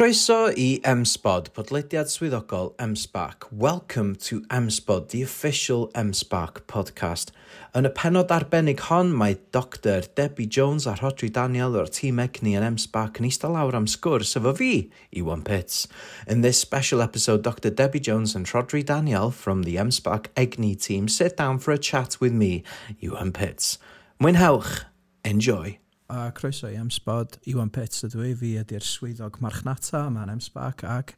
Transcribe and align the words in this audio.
Croeso 0.00 0.48
i 0.56 0.80
M-Spod, 0.80 1.50
podlediad 1.52 2.08
swyddogol 2.08 2.70
M-SParc. 2.80 3.50
Welcome 3.52 4.14
to 4.24 4.38
M-Spod, 4.48 5.10
the 5.10 5.20
official 5.20 5.90
M-SParc 5.94 6.62
podcast. 6.64 7.34
Yn 7.76 7.84
y 7.84 7.90
penod 7.92 8.32
arbennig 8.32 8.80
hon, 8.86 9.10
mae 9.12 9.36
Dr 9.52 10.08
Debbie 10.16 10.46
Jones 10.48 10.86
a 10.88 10.94
Rhodri 10.96 11.28
Daniel 11.28 11.76
o'r 11.76 11.92
tîm 11.92 12.22
egni 12.24 12.54
yn 12.56 12.64
M-SParc 12.70 13.20
yn 13.20 13.28
eistedd 13.28 13.52
lawr 13.52 13.76
am 13.76 13.90
sgwrs 13.92 14.32
efo 14.40 14.54
fi, 14.56 14.70
Iwan 15.20 15.44
Pitts. 15.44 15.84
In 16.24 16.40
this 16.40 16.64
special 16.64 17.04
episode, 17.04 17.44
Dr 17.44 17.68
Debbie 17.68 18.00
Jones 18.00 18.32
and 18.32 18.48
Rhodri 18.48 18.80
Daniel 18.80 19.28
from 19.28 19.68
the 19.68 19.76
M-SParc 19.84 20.32
egni 20.32 20.72
team 20.80 21.12
sit 21.12 21.36
down 21.36 21.60
for 21.60 21.76
a 21.76 21.84
chat 21.90 22.16
with 22.24 22.32
me, 22.32 22.64
Iwan 23.04 23.36
Pitts. 23.36 23.76
Mwynhewch, 24.16 24.86
enjoy 25.28 25.76
a 26.10 26.30
croeso 26.36 26.68
i 26.68 26.76
M-Spod. 26.80 27.38
Iwan 27.50 27.70
Pits 27.72 28.04
ydw 28.08 28.24
i, 28.26 28.32
fi 28.38 28.50
ydy'r 28.60 28.84
swyddog 28.84 29.38
marchnata 29.44 30.02
yma 30.08 30.24
yn 30.26 30.34
M-Sparc 30.36 30.84
ac 30.88 31.14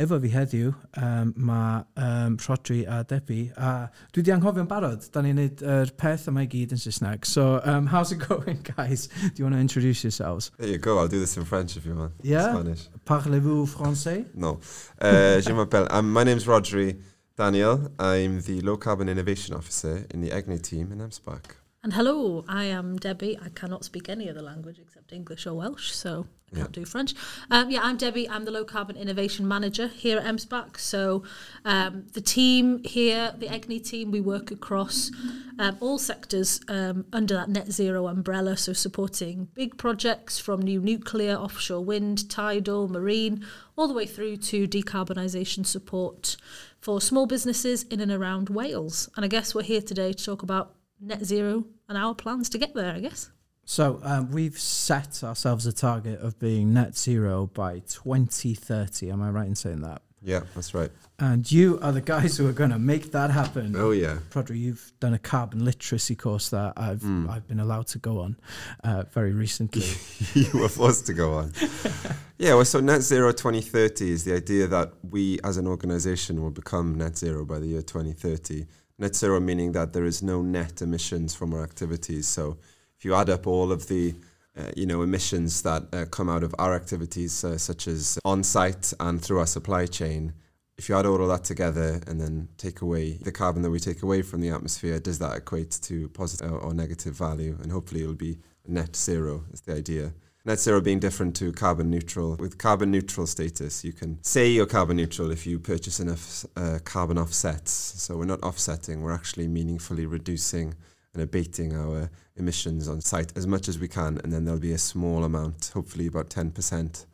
efo 0.00 0.18
fi 0.22 0.32
heddiw 0.32 0.72
um, 1.00 1.34
mae 1.36 1.82
um, 2.00 2.38
Rodri 2.46 2.80
a 2.88 3.02
Debbie 3.04 3.50
a 3.56 3.90
dwi 4.14 4.24
di 4.26 4.34
anghofio'n 4.34 4.68
barod, 4.70 5.06
da 5.12 5.22
ni'n 5.24 5.38
neud 5.40 5.64
yr 5.64 5.84
er 5.84 5.94
peth 6.00 6.28
yma 6.32 6.46
i 6.46 6.50
gyd 6.50 6.74
yn 6.76 6.82
Saesneg. 6.82 7.28
So, 7.28 7.60
um, 7.64 7.86
how's 7.92 8.12
it 8.12 8.24
going 8.26 8.64
guys? 8.76 9.08
Do 9.20 9.32
you 9.36 9.44
want 9.44 9.56
to 9.56 9.60
introduce 9.60 10.02
yourselves? 10.04 10.50
There 10.58 10.68
you 10.68 10.78
go, 10.78 10.98
I'll 10.98 11.08
do 11.08 11.20
this 11.20 11.36
in 11.36 11.44
French 11.44 11.76
if 11.76 11.86
you 11.86 11.94
want. 11.94 12.12
Yeah? 12.22 12.52
Spanish. 12.54 12.88
Parlez-vous 13.04 13.66
français? 13.66 14.26
No. 14.34 14.60
Uh, 15.00 15.40
je 15.40 15.52
m'appelle, 15.52 15.86
um, 15.90 16.12
my 16.12 16.24
name's 16.24 16.46
Rodri 16.46 17.00
Daniel. 17.36 17.90
I'm 17.98 18.40
the 18.42 18.60
Low 18.60 18.76
Carbon 18.76 19.08
Innovation 19.08 19.54
Officer 19.54 20.06
in 20.10 20.20
the 20.20 20.30
EGNI 20.30 20.62
team 20.62 20.92
in 20.92 21.00
M-Spark. 21.00 21.59
And 21.82 21.94
hello, 21.94 22.44
I 22.46 22.64
am 22.64 22.98
Debbie. 22.98 23.38
I 23.42 23.48
cannot 23.48 23.86
speak 23.86 24.10
any 24.10 24.28
other 24.28 24.42
language 24.42 24.78
except 24.78 25.14
English 25.14 25.46
or 25.46 25.54
Welsh, 25.54 25.92
so 25.92 26.26
I 26.52 26.56
can't 26.56 26.76
yeah. 26.76 26.82
do 26.82 26.84
French. 26.84 27.14
Um, 27.50 27.70
yeah, 27.70 27.80
I'm 27.82 27.96
Debbie. 27.96 28.28
I'm 28.28 28.44
the 28.44 28.50
Low 28.50 28.66
Carbon 28.66 28.98
Innovation 28.98 29.48
Manager 29.48 29.86
here 29.86 30.18
at 30.18 30.26
M-SParc. 30.26 30.78
So 30.78 31.22
um, 31.64 32.04
the 32.12 32.20
team 32.20 32.84
here, 32.84 33.32
the 33.38 33.46
EGNI 33.46 33.82
team, 33.82 34.10
we 34.10 34.20
work 34.20 34.50
across 34.50 35.10
um, 35.58 35.78
all 35.80 35.96
sectors 35.96 36.60
um, 36.68 37.06
under 37.14 37.32
that 37.32 37.48
net 37.48 37.72
zero 37.72 38.08
umbrella. 38.08 38.58
So 38.58 38.74
supporting 38.74 39.48
big 39.54 39.78
projects 39.78 40.38
from 40.38 40.60
new 40.60 40.82
nuclear, 40.82 41.34
offshore 41.34 41.82
wind, 41.82 42.28
tidal, 42.28 42.88
marine, 42.90 43.46
all 43.78 43.88
the 43.88 43.94
way 43.94 44.04
through 44.04 44.36
to 44.36 44.68
decarbonisation 44.68 45.64
support 45.64 46.36
for 46.78 47.00
small 47.00 47.24
businesses 47.24 47.84
in 47.84 48.00
and 48.00 48.12
around 48.12 48.50
Wales. 48.50 49.08
And 49.16 49.24
I 49.24 49.28
guess 49.28 49.54
we're 49.54 49.62
here 49.62 49.80
today 49.80 50.12
to 50.12 50.24
talk 50.24 50.42
about 50.42 50.74
net 51.00 51.24
zero 51.24 51.64
and 51.88 51.98
our 51.98 52.14
plans 52.14 52.48
to 52.50 52.58
get 52.58 52.74
there, 52.74 52.94
I 52.94 53.00
guess. 53.00 53.30
So 53.64 54.00
um, 54.02 54.30
we've 54.32 54.58
set 54.58 55.22
ourselves 55.22 55.66
a 55.66 55.72
target 55.72 56.20
of 56.20 56.38
being 56.38 56.74
net 56.74 56.96
zero 56.96 57.46
by 57.46 57.80
2030. 57.80 59.10
Am 59.10 59.22
I 59.22 59.30
right 59.30 59.46
in 59.46 59.54
saying 59.54 59.82
that? 59.82 60.02
Yeah, 60.22 60.40
that's 60.54 60.74
right. 60.74 60.90
And 61.18 61.50
you 61.50 61.78
are 61.80 61.92
the 61.92 62.02
guys 62.02 62.36
who 62.36 62.46
are 62.46 62.52
going 62.52 62.70
to 62.70 62.78
make 62.78 63.12
that 63.12 63.30
happen. 63.30 63.74
Oh 63.76 63.92
yeah, 63.92 64.18
Rhodri, 64.30 64.58
you've 64.58 64.92
done 65.00 65.14
a 65.14 65.18
carbon 65.18 65.64
literacy 65.64 66.14
course 66.14 66.50
that 66.50 66.74
I've 66.76 67.00
mm. 67.00 67.30
I've 67.30 67.46
been 67.48 67.60
allowed 67.60 67.86
to 67.88 67.98
go 67.98 68.20
on 68.20 68.36
uh, 68.84 69.04
very 69.12 69.32
recently. 69.32 69.86
you 70.34 70.60
were 70.60 70.68
forced 70.68 71.06
to 71.06 71.14
go 71.14 71.34
on. 71.34 71.52
yeah, 72.38 72.54
well, 72.54 72.66
so 72.66 72.80
net 72.80 73.00
zero 73.00 73.32
2030 73.32 74.10
is 74.10 74.24
the 74.24 74.34
idea 74.34 74.66
that 74.66 74.92
we 75.08 75.38
as 75.42 75.56
an 75.56 75.66
organisation 75.66 76.42
will 76.42 76.50
become 76.50 76.96
net 76.96 77.16
zero 77.16 77.46
by 77.46 77.58
the 77.58 77.66
year 77.66 77.82
2030 77.82 78.66
net 79.00 79.16
zero 79.16 79.40
meaning 79.40 79.72
that 79.72 79.92
there 79.92 80.04
is 80.04 80.22
no 80.22 80.42
net 80.42 80.82
emissions 80.82 81.34
from 81.34 81.54
our 81.54 81.64
activities. 81.64 82.28
So 82.28 82.58
if 82.96 83.04
you 83.04 83.14
add 83.14 83.30
up 83.30 83.46
all 83.46 83.72
of 83.72 83.88
the 83.88 84.14
uh, 84.56 84.70
you 84.76 84.86
know 84.86 85.02
emissions 85.02 85.62
that 85.62 85.82
uh, 85.92 86.04
come 86.06 86.28
out 86.28 86.42
of 86.42 86.54
our 86.58 86.74
activities, 86.74 87.42
uh, 87.42 87.56
such 87.56 87.88
as 87.88 88.18
on 88.24 88.42
site 88.44 88.92
and 89.00 89.20
through 89.22 89.38
our 89.38 89.46
supply 89.46 89.86
chain, 89.86 90.34
if 90.76 90.88
you 90.88 90.96
add 90.96 91.06
all 91.06 91.22
of 91.22 91.28
that 91.28 91.44
together 91.44 92.00
and 92.06 92.20
then 92.20 92.48
take 92.58 92.82
away 92.82 93.18
the 93.22 93.32
carbon 93.32 93.62
that 93.62 93.70
we 93.70 93.80
take 93.80 94.02
away 94.02 94.22
from 94.22 94.40
the 94.40 94.50
atmosphere, 94.50 94.98
does 94.98 95.18
that 95.18 95.36
equate 95.36 95.70
to 95.82 96.08
positive 96.10 96.52
or 96.52 96.74
negative 96.74 97.14
value? 97.14 97.56
And 97.62 97.72
hopefully 97.72 98.02
it'll 98.02 98.14
be 98.14 98.38
net 98.66 98.96
zero. 98.96 99.44
Is 99.52 99.62
the 99.62 99.74
idea. 99.74 100.12
Net 100.42 100.58
zero 100.58 100.80
being 100.80 100.98
different 100.98 101.36
to 101.36 101.52
carbon 101.52 101.90
neutral. 101.90 102.34
With 102.36 102.56
carbon 102.56 102.90
neutral 102.90 103.26
status, 103.26 103.84
you 103.84 103.92
can 103.92 104.22
say 104.22 104.48
you're 104.50 104.64
carbon 104.64 104.96
neutral 104.96 105.30
if 105.30 105.46
you 105.46 105.58
purchase 105.58 106.00
enough 106.00 106.46
uh, 106.56 106.78
carbon 106.82 107.18
offsets. 107.18 107.70
So 107.70 108.16
we're 108.16 108.24
not 108.24 108.42
offsetting, 108.42 109.02
we're 109.02 109.12
actually 109.12 109.48
meaningfully 109.48 110.06
reducing 110.06 110.74
and 111.12 111.22
abating 111.22 111.76
our 111.76 112.10
emissions 112.36 112.88
on 112.88 113.02
site 113.02 113.36
as 113.36 113.46
much 113.46 113.68
as 113.68 113.78
we 113.78 113.86
can. 113.86 114.18
And 114.24 114.32
then 114.32 114.46
there'll 114.46 114.58
be 114.58 114.72
a 114.72 114.78
small 114.78 115.24
amount, 115.24 115.72
hopefully 115.74 116.06
about 116.06 116.30
10% 116.30 117.04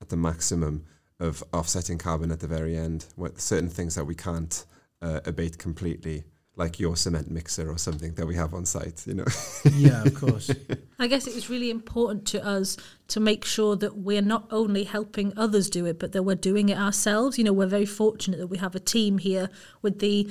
at 0.00 0.08
the 0.08 0.16
maximum, 0.16 0.84
of 1.20 1.44
offsetting 1.52 1.98
carbon 1.98 2.32
at 2.32 2.40
the 2.40 2.48
very 2.48 2.76
end. 2.76 3.06
Certain 3.36 3.68
things 3.68 3.94
that 3.94 4.06
we 4.06 4.16
can't 4.16 4.66
uh, 5.00 5.20
abate 5.24 5.56
completely 5.56 6.24
like 6.56 6.78
your 6.78 6.96
cement 6.96 7.30
mixer 7.30 7.70
or 7.70 7.78
something 7.78 8.14
that 8.14 8.26
we 8.26 8.34
have 8.34 8.52
on 8.52 8.66
site, 8.66 9.06
you 9.06 9.14
know. 9.14 9.24
yeah, 9.72 10.02
of 10.02 10.14
course. 10.14 10.50
I 10.98 11.06
guess 11.06 11.26
it 11.26 11.34
was 11.34 11.48
really 11.48 11.70
important 11.70 12.26
to 12.28 12.44
us 12.44 12.76
to 13.08 13.20
make 13.20 13.44
sure 13.44 13.74
that 13.76 13.96
we're 13.96 14.22
not 14.22 14.48
only 14.50 14.84
helping 14.84 15.32
others 15.36 15.70
do 15.70 15.86
it, 15.86 15.98
but 15.98 16.12
that 16.12 16.24
we're 16.24 16.34
doing 16.34 16.68
it 16.68 16.76
ourselves. 16.76 17.38
You 17.38 17.44
know, 17.44 17.54
we're 17.54 17.66
very 17.66 17.86
fortunate 17.86 18.36
that 18.38 18.48
we 18.48 18.58
have 18.58 18.74
a 18.74 18.80
team 18.80 19.18
here 19.18 19.48
with 19.80 20.00
the 20.00 20.30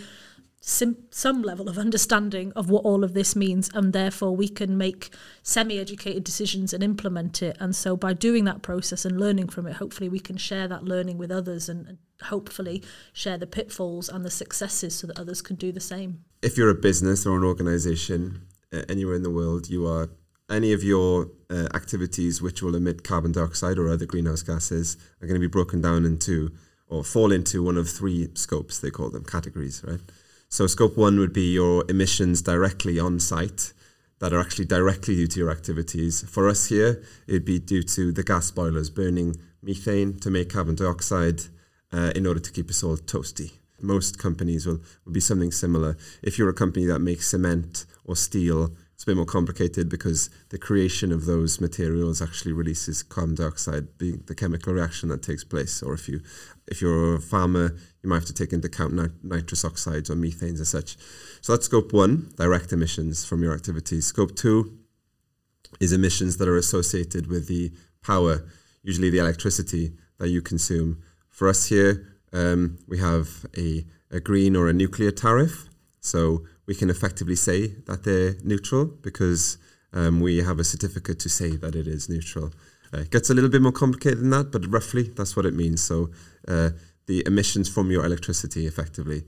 sim- 0.62 1.08
some 1.10 1.42
level 1.42 1.68
of 1.68 1.78
understanding 1.78 2.54
of 2.56 2.70
what 2.70 2.86
all 2.86 3.04
of 3.04 3.14
this 3.14 3.36
means, 3.36 3.70
and 3.74 3.92
therefore 3.92 4.36
we 4.36 4.48
can 4.48 4.78
make 4.78 5.10
semi-educated 5.44 6.24
decisions 6.24 6.74
and 6.74 6.84
implement 6.84 7.42
it. 7.42 7.58
And 7.60 7.76
so, 7.76 7.98
by 7.98 8.14
doing 8.14 8.46
that 8.46 8.62
process 8.62 9.04
and 9.04 9.20
learning 9.20 9.50
from 9.50 9.68
it, 9.68 9.74
hopefully 9.74 10.08
we 10.08 10.20
can 10.20 10.38
share 10.38 10.68
that 10.68 10.84
learning 10.84 11.18
with 11.18 11.32
others 11.32 11.68
and, 11.68 11.88
and 11.88 11.98
hopefully 12.24 12.84
share 13.12 13.38
the 13.38 13.48
pitfalls 13.48 14.08
and 14.08 14.24
the 14.24 14.32
successes 14.32 14.96
so 14.96 15.08
that 15.08 15.20
others 15.20 15.42
can 15.42 15.56
do 15.56 15.72
the 15.72 15.80
same. 15.80 16.24
If 16.42 16.58
you're 16.58 16.70
a 16.70 16.76
business 16.76 17.26
or 17.26 17.38
an 17.38 17.44
organisation 17.44 18.48
uh, 18.72 18.84
anywhere 18.88 19.16
in 19.16 19.24
the 19.24 19.32
world, 19.32 19.70
you 19.70 19.88
are 19.88 20.10
any 20.50 20.74
of 20.74 20.84
your 20.84 21.32
uh, 21.50 21.68
activities 21.74 22.42
which 22.42 22.62
will 22.62 22.76
emit 22.76 23.04
carbon 23.04 23.32
dioxide 23.32 23.78
or 23.78 23.88
other 23.88 24.06
greenhouse 24.06 24.44
gases 24.44 24.98
are 25.22 25.28
going 25.28 25.40
to 25.40 25.40
be 25.40 25.48
broken 25.48 25.82
down 25.82 26.06
into 26.06 26.52
or 26.88 27.06
fall 27.06 27.32
into 27.32 27.64
one 27.64 27.78
of 27.78 27.90
three 27.90 28.28
scopes, 28.34 28.80
they 28.80 28.92
call 28.92 29.10
them 29.10 29.24
categories, 29.24 29.82
right? 29.88 30.02
So 30.52 30.68
scope 30.68 30.98
one 30.98 31.18
would 31.18 31.32
be 31.32 31.54
your 31.54 31.86
emissions 31.88 32.42
directly 32.42 33.00
on 33.00 33.22
site 33.22 33.72
that 34.20 34.34
are 34.34 34.42
actually 34.42 34.66
directly 34.66 35.16
due 35.16 35.28
to 35.28 35.40
your 35.40 35.50
activities. 35.50 36.30
For 36.30 36.50
us 36.50 36.68
here, 36.68 37.02
it'd 37.26 37.46
be 37.46 37.58
due 37.58 37.84
to 37.84 38.12
the 38.12 38.22
gas 38.22 38.52
boilers 38.52 38.90
burning 38.90 39.38
methane 39.64 40.20
to 40.20 40.30
make 40.30 40.50
carbon 40.50 40.76
dioxide 40.76 41.44
uh, 41.94 42.12
in 42.18 42.28
order 42.28 42.42
to 42.42 42.52
keep 42.52 42.70
us 42.70 42.84
all 42.84 42.98
toasty. 42.98 43.54
Most 43.80 44.20
companies 44.20 44.68
will, 44.68 44.82
will 45.06 45.14
be 45.14 45.22
something 45.22 45.54
similar. 45.54 45.96
If 46.22 46.38
you're 46.38 46.50
a 46.50 46.54
company 46.54 46.86
that 46.88 47.00
makes 47.00 47.30
cement 47.30 47.86
or 48.04 48.18
steel, 48.18 48.76
it's 49.02 49.08
a 49.08 49.10
bit 49.10 49.18
more 49.18 49.26
complicated 49.26 49.90
because 49.90 50.30
the 50.50 50.60
creation 50.60 51.12
of 51.12 51.26
those 51.26 51.60
materials 51.60 52.22
actually 52.22 52.54
releases 52.54 53.02
carbon 53.02 53.34
dioxide, 53.34 53.88
the, 53.98 54.18
the 54.28 54.36
chemical 54.36 54.74
reaction 54.74 55.10
that 55.10 55.24
takes 55.24 55.44
place. 55.44 55.82
Or 55.82 55.96
if 55.96 56.08
you, 56.08 56.22
if 56.68 56.84
you're 56.84 57.16
a 57.16 57.20
farmer, 57.20 57.76
you 58.04 58.10
might 58.10 58.18
have 58.18 58.26
to 58.26 58.34
take 58.34 58.54
into 58.54 58.68
account 58.68 58.94
nit- 58.94 59.24
nitrous 59.24 59.66
oxides 59.66 60.12
or 60.12 60.14
methanes 60.14 60.58
and 60.58 60.68
such. 60.68 60.98
So 61.42 61.52
that's 61.52 61.66
scope 61.66 61.92
one, 61.94 62.32
direct 62.36 62.72
emissions 62.72 63.26
from 63.26 63.42
your 63.42 63.56
activities. 63.56 64.06
Scope 64.06 64.36
two 64.36 64.78
is 65.80 65.94
emissions 65.94 66.38
that 66.38 66.48
are 66.48 66.58
associated 66.58 67.26
with 67.26 67.48
the 67.48 67.72
power, 68.04 68.46
usually 68.84 69.10
the 69.10 69.18
electricity 69.18 69.94
that 70.20 70.30
you 70.30 70.44
consume. 70.44 71.02
For 71.28 71.50
us 71.50 71.70
here, 71.70 72.20
um, 72.34 72.78
we 72.88 73.00
have 73.00 73.48
a, 73.58 73.84
a 74.12 74.20
green 74.20 74.56
or 74.56 74.70
a 74.70 74.74
nuclear 74.74 75.10
tariff. 75.10 75.70
So 76.02 76.46
we 76.66 76.76
can 76.76 76.90
effectively 76.90 77.36
say 77.36 77.68
that 77.88 78.04
they're 78.04 78.36
neutral 78.44 78.86
because 78.86 79.58
um, 79.94 80.22
we 80.22 80.38
have 80.38 80.60
a 80.60 80.64
certificate 80.64 81.20
to 81.20 81.30
say 81.30 81.56
that 81.58 81.76
it 81.76 81.88
is 81.88 82.10
neutral. 82.10 82.52
Uh, 82.94 83.00
it 83.00 83.12
gets 83.12 83.30
a 83.30 83.34
little 83.34 83.50
bit 83.50 83.62
more 83.62 83.72
complicated 83.72 84.20
than 84.20 84.30
that, 84.30 84.52
but 84.52 84.66
roughly 84.68 85.04
that's 85.04 85.36
what 85.36 85.46
it 85.46 85.54
means. 85.54 85.82
So 85.82 86.10
uh, 86.48 86.72
the 87.08 87.24
emissions 87.26 87.70
from 87.70 87.92
your 87.92 88.06
electricity, 88.06 88.68
effectively, 88.68 89.24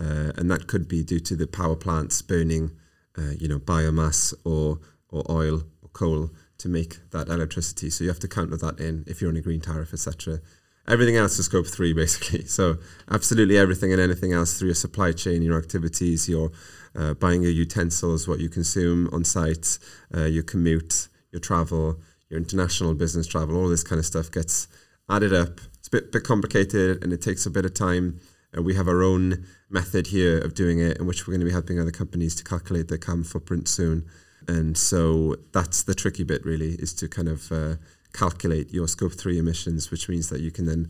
uh, 0.00 0.32
and 0.36 0.50
that 0.50 0.66
could 0.66 0.88
be 0.88 1.02
due 1.02 1.20
to 1.20 1.36
the 1.36 1.46
power 1.46 1.76
plants 1.76 2.22
burning, 2.22 2.70
uh, 3.16 3.32
you 3.38 3.48
know, 3.48 3.58
biomass 3.58 4.34
or 4.44 4.78
or 5.10 5.24
oil 5.30 5.62
or 5.82 5.88
coal 5.92 6.30
to 6.58 6.68
make 6.68 7.10
that 7.10 7.28
electricity. 7.28 7.90
So 7.90 8.04
you 8.04 8.10
have 8.10 8.20
to 8.20 8.28
counter 8.28 8.56
that 8.56 8.78
in 8.78 9.04
if 9.06 9.20
you're 9.20 9.30
on 9.30 9.36
a 9.36 9.40
green 9.40 9.60
tariff, 9.60 9.92
etc. 9.92 10.40
Everything 10.88 11.16
else 11.16 11.38
is 11.38 11.46
scope 11.46 11.66
three, 11.66 11.92
basically. 11.92 12.44
So 12.46 12.78
absolutely 13.10 13.58
everything 13.58 13.92
and 13.92 14.00
anything 14.00 14.32
else 14.32 14.58
through 14.58 14.68
your 14.68 14.74
supply 14.74 15.12
chain, 15.12 15.42
your 15.42 15.58
activities, 15.58 16.28
your 16.28 16.50
uh, 16.96 17.14
buying 17.14 17.42
your 17.42 17.52
utensils, 17.52 18.26
what 18.26 18.40
you 18.40 18.48
consume 18.48 19.08
on 19.12 19.24
site, 19.24 19.78
uh, 20.16 20.24
your 20.24 20.42
commute, 20.42 21.08
your 21.30 21.40
travel, 21.40 22.00
your 22.30 22.40
international 22.40 22.94
business 22.94 23.26
travel, 23.26 23.56
all 23.56 23.68
this 23.68 23.84
kind 23.84 23.98
of 23.98 24.06
stuff 24.06 24.30
gets 24.30 24.66
added 25.10 25.32
up. 25.32 25.60
It's 25.74 25.88
a 25.88 25.90
bit, 25.90 26.10
bit 26.10 26.24
complicated 26.24 27.02
and 27.04 27.12
it 27.12 27.20
takes 27.20 27.44
a 27.44 27.50
bit 27.50 27.64
of 27.66 27.74
time. 27.74 28.20
Uh, 28.56 28.62
we 28.62 28.74
have 28.74 28.88
our 28.88 29.02
own 29.02 29.44
method 29.68 30.08
here 30.08 30.38
of 30.38 30.54
doing 30.54 30.80
it, 30.80 30.98
in 30.98 31.06
which 31.06 31.26
we're 31.26 31.32
going 31.32 31.40
to 31.40 31.46
be 31.46 31.52
helping 31.52 31.78
other 31.78 31.90
companies 31.90 32.34
to 32.36 32.44
calculate 32.44 32.88
their 32.88 32.98
carbon 32.98 33.24
footprint 33.24 33.68
soon. 33.68 34.06
And 34.46 34.76
so 34.78 35.36
that's 35.52 35.82
the 35.82 35.94
tricky 35.94 36.24
bit, 36.24 36.44
really, 36.44 36.72
is 36.76 36.94
to 36.94 37.08
kind 37.08 37.28
of 37.28 37.52
uh, 37.52 37.74
calculate 38.12 38.72
your 38.72 38.88
scope 38.88 39.12
three 39.12 39.38
emissions, 39.38 39.90
which 39.90 40.08
means 40.08 40.28
that 40.28 40.40
you 40.40 40.50
can 40.50 40.66
then 40.66 40.88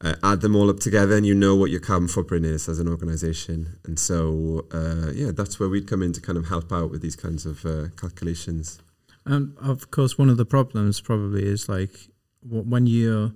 uh, 0.00 0.14
add 0.22 0.40
them 0.40 0.56
all 0.56 0.68
up 0.68 0.80
together 0.80 1.16
and 1.16 1.24
you 1.24 1.34
know 1.34 1.54
what 1.54 1.70
your 1.70 1.80
carbon 1.80 2.08
footprint 2.08 2.44
is 2.44 2.68
as 2.68 2.78
an 2.78 2.88
organization. 2.88 3.78
And 3.84 3.98
so, 3.98 4.66
uh, 4.72 5.12
yeah, 5.14 5.30
that's 5.32 5.60
where 5.60 5.68
we'd 5.68 5.86
come 5.86 6.02
in 6.02 6.12
to 6.12 6.20
kind 6.20 6.36
of 6.36 6.48
help 6.48 6.72
out 6.72 6.90
with 6.90 7.02
these 7.02 7.16
kinds 7.16 7.46
of 7.46 7.64
uh, 7.64 7.88
calculations. 7.96 8.80
And 9.24 9.56
of 9.58 9.90
course, 9.90 10.18
one 10.18 10.28
of 10.28 10.36
the 10.36 10.44
problems 10.44 11.00
probably 11.00 11.46
is 11.46 11.68
like 11.68 12.08
when 12.42 12.86
you're 12.86 13.32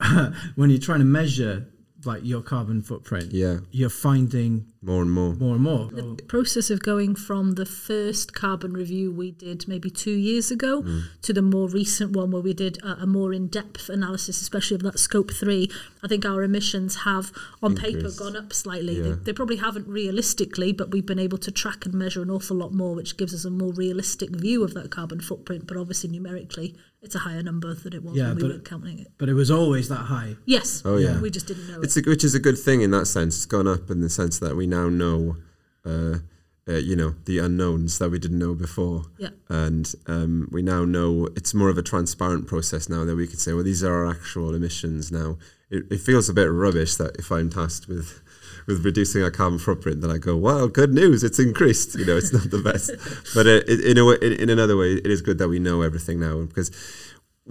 when 0.54 0.68
you're 0.68 0.78
trying 0.78 0.98
to 0.98 1.06
measure 1.06 1.66
like 2.06 2.24
your 2.24 2.42
carbon 2.42 2.82
footprint, 2.82 3.32
Yeah, 3.32 3.58
you're 3.70 3.88
finding 3.90 4.66
more 4.82 5.02
and 5.02 5.10
more. 5.10 5.34
more 5.34 5.54
and 5.54 5.62
more. 5.64 5.90
The 5.90 6.22
process 6.28 6.70
of 6.70 6.82
going 6.82 7.14
from 7.14 7.52
the 7.52 7.64
first 7.66 8.34
carbon 8.34 8.72
review 8.74 9.10
we 9.10 9.30
did 9.30 9.66
maybe 9.66 9.88
two 9.90 10.12
years 10.12 10.50
ago 10.50 10.82
Mm. 10.82 11.02
to 11.22 11.32
the 11.32 11.40
more 11.42 11.68
recent 11.68 12.12
one 12.12 12.30
where 12.30 12.42
we 12.42 12.52
did 12.54 12.78
a, 12.82 13.02
a 13.02 13.06
more 13.06 13.32
in 13.32 13.46
depth 13.48 13.88
analysis, 13.88 14.40
especially 14.42 14.74
of 14.74 14.82
that 14.82 14.98
scope 14.98 15.30
three, 15.32 15.70
I 16.02 16.08
think 16.08 16.24
our 16.26 16.42
emissions 16.42 16.96
have 17.04 17.32
on 17.62 17.74
paper 17.76 18.10
gone 18.10 18.36
up 18.36 18.52
slightly. 18.52 18.96
Yeah. 18.96 19.02
They, 19.02 19.12
they 19.24 19.32
probably 19.32 19.56
haven't 19.56 19.88
realistically, 19.88 20.72
but 20.72 20.90
we've 20.90 21.06
been 21.06 21.18
able 21.18 21.38
to 21.38 21.50
track 21.50 21.86
and 21.86 21.94
measure 21.94 22.22
an 22.22 22.30
awful 22.30 22.56
lot 22.56 22.72
more, 22.74 22.94
which 22.94 23.16
gives 23.16 23.32
us 23.34 23.44
a 23.44 23.50
more 23.50 23.72
realistic 23.72 24.30
view 24.30 24.62
of 24.64 24.74
that 24.74 24.90
carbon 24.90 25.20
footprint. 25.20 25.66
But 25.66 25.76
obviously, 25.78 26.10
numerically, 26.10 26.74
it's 27.04 27.14
a 27.14 27.18
higher 27.20 27.42
number 27.42 27.74
than 27.74 27.92
it 27.92 28.02
was 28.02 28.16
Yeah, 28.16 28.28
when 28.28 28.36
we 28.36 28.42
but- 28.42 28.50
were 28.52 28.58
counting 28.60 28.98
it. 28.98 29.08
But 29.18 29.28
it 29.28 29.34
was 29.34 29.50
always 29.50 29.88
that 29.88 30.04
high. 30.06 30.36
Yes. 30.46 30.82
Oh, 30.84 30.96
yeah. 30.96 31.20
We 31.20 31.30
just 31.30 31.46
didn't 31.46 31.68
know 31.70 31.80
It's 31.80 31.96
it. 31.96 32.06
a, 32.06 32.10
which 32.10 32.24
is 32.24 32.34
a 32.34 32.40
good 32.40 32.58
thing 32.58 32.80
in 32.82 32.90
that 32.92 33.06
sense. 33.06 33.36
It's 33.36 33.46
gone 33.46 33.68
up 33.68 33.90
in 33.90 34.00
the 34.00 34.10
sense 34.10 34.38
that 34.38 34.56
we 34.56 34.66
now 34.66 34.88
know, 34.88 35.36
uh, 35.84 36.18
uh, 36.66 36.72
you 36.78 36.96
know, 36.96 37.14
the 37.26 37.38
unknowns 37.38 37.98
that 37.98 38.10
we 38.10 38.18
didn't 38.18 38.38
know 38.38 38.54
before. 38.54 39.04
Yeah. 39.18 39.28
And 39.48 39.92
um, 40.06 40.48
we 40.50 40.62
now 40.62 40.84
know 40.84 41.28
it's 41.36 41.52
more 41.54 41.68
of 41.68 41.76
a 41.78 41.82
transparent 41.82 42.46
process 42.46 42.88
now 42.88 43.04
that 43.04 43.16
we 43.16 43.26
can 43.26 43.38
say, 43.38 43.52
well, 43.52 43.64
these 43.64 43.84
are 43.84 43.94
our 44.06 44.10
actual 44.10 44.54
emissions 44.54 45.12
now. 45.12 45.36
It, 45.70 45.84
it 45.90 46.00
feels 46.00 46.28
a 46.28 46.34
bit 46.34 46.50
rubbish 46.50 46.96
that 46.96 47.16
if 47.16 47.30
I'm 47.30 47.50
tasked 47.50 47.86
with 47.88 48.20
with 48.66 48.84
reducing 48.84 49.22
our 49.22 49.30
carbon 49.30 49.58
footprint, 49.58 50.00
then 50.00 50.10
I 50.10 50.18
go, 50.18 50.36
well, 50.36 50.68
good 50.68 50.92
news, 50.92 51.22
it's 51.22 51.38
increased. 51.38 51.94
You 51.94 52.06
know, 52.06 52.16
it's 52.16 52.32
not 52.32 52.50
the 52.50 52.58
best, 52.58 52.90
but 53.34 53.46
uh, 53.46 53.60
it, 53.66 53.80
in 53.84 53.98
a 53.98 54.04
way, 54.04 54.16
in, 54.22 54.32
in 54.32 54.50
another 54.50 54.76
way, 54.76 54.92
it 54.94 55.06
is 55.06 55.22
good 55.22 55.38
that 55.38 55.48
we 55.48 55.58
know 55.58 55.82
everything 55.82 56.20
now 56.20 56.42
because 56.42 56.70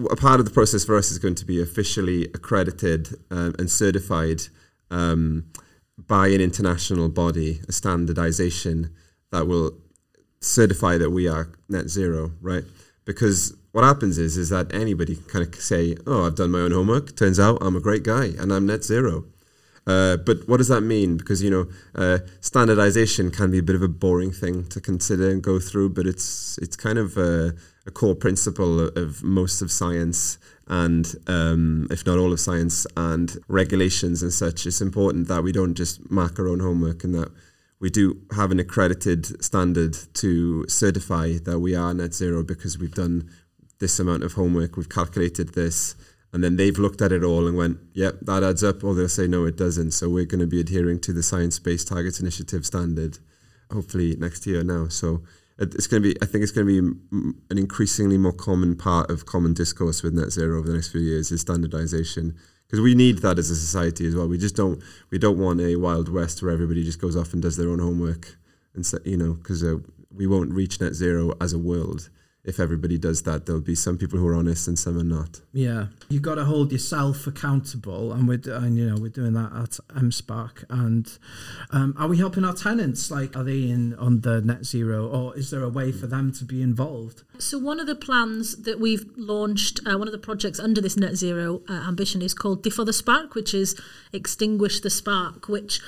a 0.09 0.15
part 0.15 0.39
of 0.39 0.45
the 0.45 0.51
process 0.51 0.83
for 0.83 0.95
us 0.95 1.11
is 1.11 1.19
going 1.19 1.35
to 1.35 1.45
be 1.45 1.61
officially 1.61 2.25
accredited 2.33 3.09
um, 3.29 3.53
and 3.59 3.69
certified 3.69 4.41
um, 4.89 5.45
by 5.97 6.27
an 6.27 6.41
international 6.41 7.09
body, 7.09 7.61
a 7.67 7.71
standardization 7.71 8.93
that 9.31 9.47
will 9.47 9.77
certify 10.41 10.97
that 10.97 11.11
we 11.11 11.27
are 11.27 11.49
net 11.69 11.89
zero, 11.89 12.31
right? 12.41 12.63
Because 13.05 13.55
what 13.71 13.83
happens 13.83 14.17
is 14.17 14.37
is 14.37 14.49
that 14.49 14.73
anybody 14.73 15.15
can 15.15 15.25
kind 15.25 15.47
of 15.47 15.55
say, 15.55 15.95
"Oh, 16.05 16.25
I've 16.25 16.35
done 16.35 16.51
my 16.51 16.59
own 16.59 16.71
homework. 16.71 17.15
Turns 17.15 17.39
out 17.39 17.57
I'm 17.61 17.75
a 17.75 17.79
great 17.79 18.03
guy 18.03 18.25
and 18.39 18.51
I'm 18.51 18.65
net 18.65 18.83
zero." 18.83 19.25
Uh, 19.85 20.17
but 20.17 20.47
what 20.47 20.57
does 20.57 20.69
that 20.69 20.81
mean? 20.81 21.17
Because 21.17 21.43
you 21.43 21.49
know, 21.49 21.67
uh, 21.95 22.19
standardization 22.39 23.31
can 23.31 23.51
be 23.51 23.59
a 23.59 23.63
bit 23.63 23.75
of 23.75 23.81
a 23.81 23.87
boring 23.87 24.31
thing 24.31 24.65
to 24.67 24.79
consider 24.79 25.29
and 25.29 25.43
go 25.43 25.59
through, 25.59 25.89
but 25.89 26.07
it's 26.07 26.57
it's 26.59 26.75
kind 26.75 26.97
of 26.97 27.17
a, 27.17 27.53
a 27.85 27.91
core 27.91 28.15
principle 28.15 28.79
of, 28.79 28.95
of 28.97 29.23
most 29.23 29.61
of 29.61 29.71
science 29.71 30.37
and 30.67 31.15
um, 31.27 31.87
if 31.91 32.05
not 32.05 32.17
all 32.17 32.31
of 32.31 32.39
science 32.39 32.87
and 32.95 33.37
regulations 33.47 34.23
and 34.23 34.31
such. 34.31 34.65
It's 34.65 34.81
important 34.81 35.27
that 35.27 35.43
we 35.43 35.51
don't 35.51 35.75
just 35.75 36.09
mark 36.09 36.39
our 36.39 36.47
own 36.47 36.61
homework 36.61 37.03
and 37.03 37.13
that 37.15 37.31
we 37.79 37.89
do 37.89 38.21
have 38.33 38.51
an 38.51 38.61
accredited 38.61 39.43
standard 39.43 39.97
to 40.13 40.65
certify 40.69 41.33
that 41.43 41.59
we 41.59 41.75
are 41.75 41.93
net 41.93 42.13
zero 42.13 42.41
because 42.41 42.77
we've 42.77 42.95
done 42.95 43.29
this 43.79 43.99
amount 43.99 44.23
of 44.23 44.33
homework, 44.33 44.77
we've 44.77 44.87
calculated 44.87 45.49
this, 45.49 45.95
and 46.33 46.43
then 46.43 46.55
they've 46.55 46.79
looked 46.79 47.01
at 47.01 47.11
it 47.11 47.23
all 47.23 47.47
and 47.47 47.55
went, 47.55 47.77
yep, 47.93 48.15
that 48.23 48.43
adds 48.43 48.63
up, 48.63 48.83
or 48.83 48.95
they'll 48.95 49.07
say, 49.07 49.27
no, 49.27 49.45
it 49.45 49.55
doesn't. 49.55 49.91
So 49.91 50.09
we're 50.09 50.25
going 50.25 50.41
to 50.41 50.47
be 50.47 50.59
adhering 50.59 50.99
to 51.01 51.13
the 51.13 51.21
Science 51.21 51.59
Based 51.59 51.87
Targets 51.87 52.19
Initiative 52.19 52.65
standard, 52.65 53.19
hopefully 53.71 54.15
next 54.17 54.47
year 54.47 54.63
now. 54.63 54.87
So 54.87 55.21
it's 55.59 55.85
going 55.85 56.01
to 56.01 56.13
be, 56.13 56.21
I 56.23 56.25
think 56.25 56.41
it's 56.41 56.51
going 56.51 56.65
to 56.67 56.81
be 56.81 57.33
an 57.51 57.57
increasingly 57.57 58.17
more 58.17 58.33
common 58.33 58.75
part 58.75 59.11
of 59.11 59.27
common 59.27 59.53
discourse 59.53 60.01
with 60.01 60.13
net 60.13 60.31
zero 60.31 60.57
over 60.57 60.67
the 60.67 60.73
next 60.73 60.91
few 60.91 61.01
years 61.01 61.31
is 61.31 61.41
standardization. 61.41 62.35
Because 62.65 62.81
we 62.81 62.95
need 62.95 63.19
that 63.19 63.37
as 63.37 63.51
a 63.51 63.55
society 63.55 64.07
as 64.07 64.15
well. 64.15 64.27
We 64.27 64.39
just 64.39 64.55
don't, 64.55 64.81
we 65.11 65.19
don't 65.19 65.37
want 65.37 65.61
a 65.61 65.75
wild 65.75 66.09
west 66.09 66.41
where 66.41 66.51
everybody 66.51 66.83
just 66.83 66.99
goes 66.99 67.15
off 67.15 67.33
and 67.33 67.41
does 67.43 67.55
their 67.55 67.69
own 67.69 67.77
homework, 67.77 68.35
and 68.73 68.83
so, 68.83 68.97
you 69.05 69.17
know, 69.17 69.33
because 69.33 69.63
uh, 69.63 69.77
we 70.11 70.25
won't 70.25 70.51
reach 70.51 70.81
net 70.81 70.95
zero 70.95 71.33
as 71.39 71.53
a 71.53 71.59
world 71.59 72.09
if 72.45 72.59
everybody 72.59 72.97
does 72.97 73.23
that. 73.23 73.45
There'll 73.45 73.61
be 73.61 73.75
some 73.75 73.97
people 73.97 74.19
who 74.19 74.27
are 74.27 74.35
honest 74.35 74.67
and 74.67 74.77
some 74.77 74.97
are 74.97 75.03
not. 75.03 75.41
Yeah, 75.53 75.87
you've 76.09 76.21
got 76.21 76.35
to 76.35 76.45
hold 76.45 76.71
yourself 76.71 77.25
accountable, 77.25 78.11
and 78.11 78.27
we're 78.27 78.37
d- 78.37 78.51
and 78.51 78.77
you 78.77 78.89
know 78.89 79.01
we're 79.01 79.09
doing 79.09 79.33
that 79.33 79.51
at 79.53 79.79
M-SParc. 79.95 80.65
And 80.69 81.17
um, 81.71 81.95
are 81.97 82.07
we 82.07 82.17
helping 82.17 82.43
our 82.43 82.53
tenants? 82.53 83.09
Like, 83.09 83.35
are 83.35 83.43
they 83.43 83.69
in 83.69 83.93
on 83.95 84.21
the 84.21 84.41
net 84.41 84.65
zero, 84.65 85.07
or 85.07 85.37
is 85.37 85.51
there 85.51 85.63
a 85.63 85.69
way 85.69 85.91
for 85.91 86.07
them 86.07 86.31
to 86.33 86.45
be 86.45 86.61
involved? 86.61 87.23
So 87.39 87.57
one 87.57 87.79
of 87.79 87.87
the 87.87 87.95
plans 87.95 88.63
that 88.63 88.79
we've 88.79 89.05
launched, 89.15 89.79
uh, 89.85 89.97
one 89.97 90.07
of 90.07 90.11
the 90.11 90.17
projects 90.17 90.59
under 90.59 90.81
this 90.81 90.97
net 90.97 91.15
zero 91.15 91.61
uh, 91.69 91.73
ambition 91.73 92.21
is 92.21 92.33
called 92.33 92.63
Diffodd 92.63 92.85
the 92.85 92.93
Spark, 92.93 93.35
which 93.35 93.53
is 93.53 93.79
extinguish 94.11 94.81
the 94.81 94.89
spark, 94.89 95.47
which 95.47 95.81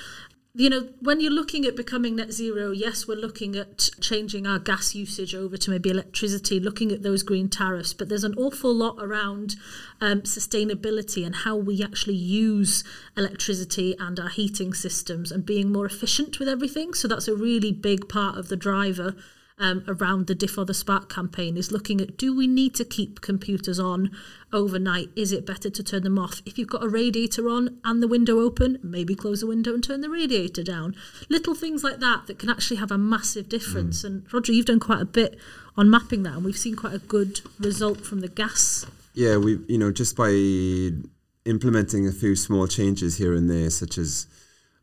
you 0.58 0.70
know, 0.70 0.88
when 1.02 1.20
you're 1.20 1.32
looking 1.32 1.66
at 1.66 1.76
becoming 1.76 2.16
net 2.16 2.32
zero, 2.32 2.72
yes, 2.72 3.06
we're 3.08 3.18
looking 3.18 3.58
at 3.58 3.90
changing 4.00 4.48
our 4.48 4.58
gas 4.58 4.96
usage 4.96 5.36
over 5.36 5.58
to 5.58 5.70
maybe 5.70 5.90
electricity, 5.90 6.62
looking 6.62 6.94
at 6.94 7.04
those 7.04 7.24
green 7.24 7.50
tariffs, 7.50 7.94
but 7.94 8.08
there's 8.08 8.24
an 8.24 8.34
awful 8.36 8.74
lot 8.74 8.96
around 9.00 9.58
um, 10.00 10.22
sustainability 10.22 11.26
and 11.26 11.36
how 11.36 11.58
we 11.58 11.84
actually 11.84 12.16
use 12.16 12.86
electricity 13.18 13.96
and 14.00 14.18
our 14.18 14.30
heating 14.30 14.74
systems 14.74 15.30
and 15.30 15.46
being 15.46 15.74
more 15.74 15.86
efficient 15.86 16.40
with 16.40 16.48
everything. 16.48 16.94
So 16.94 17.10
that's 17.10 17.28
a 17.28 17.36
really 17.36 17.74
big 17.74 18.08
part 18.08 18.38
of 18.38 18.48
the 18.48 18.56
driver 18.56 19.14
um, 19.58 19.84
around 19.88 20.28
the 20.28 20.36
Diffodd 20.36 20.68
the 20.68 20.74
Spark 20.74 21.10
campaign 21.10 21.58
is 21.58 21.72
looking 21.72 22.02
at 22.02 22.18
do 22.18 22.36
we 22.36 22.48
need 22.48 22.76
to 22.76 22.86
keep 22.86 23.22
computers 23.22 23.80
on 23.80 24.12
overnight? 24.56 25.10
Is 25.16 25.32
it 25.32 25.46
better 25.46 25.70
to 25.70 25.84
turn 25.84 26.04
them 26.04 26.18
off? 26.18 26.42
If 26.46 26.58
you've 26.58 26.70
got 26.70 26.84
a 26.84 26.88
radiator 26.88 27.50
on 27.50 27.80
and 27.84 28.02
the 28.02 28.08
window 28.08 28.40
open, 28.40 28.80
maybe 28.82 29.14
close 29.14 29.42
the 29.42 29.48
window 29.48 29.74
and 29.74 29.84
turn 29.84 30.02
the 30.02 30.10
radiator 30.10 30.64
down. 30.64 30.96
Little 31.30 31.54
things 31.54 31.84
like 31.84 32.00
that 32.00 32.28
that 32.28 32.40
can 32.40 32.50
actually 32.50 32.78
have 32.78 32.92
a 32.92 32.98
massive 32.98 33.50
difference. 33.50 34.04
And 34.04 34.28
Rhodri, 34.30 34.56
you've 34.56 34.66
done 34.66 34.80
quite 34.80 35.02
a 35.02 35.06
bit 35.06 35.38
on 35.78 35.90
mapping 35.90 36.24
that, 36.24 36.34
and 36.34 36.46
we've 36.46 36.58
seen 36.58 36.76
quite 36.76 36.94
a 36.94 37.00
good 37.00 37.42
result 37.60 38.02
from 38.02 38.22
the 38.22 38.30
gas. 38.30 38.86
Yeah, 39.14 39.38
we 39.38 39.60
you 39.68 39.78
know 39.78 39.92
just 39.92 40.16
by 40.16 40.30
implementing 41.46 42.08
a 42.08 42.12
few 42.12 42.36
small 42.36 42.68
changes 42.68 43.18
here 43.18 43.34
and 43.34 43.50
there, 43.50 43.70
such 43.70 43.98
as 43.98 44.28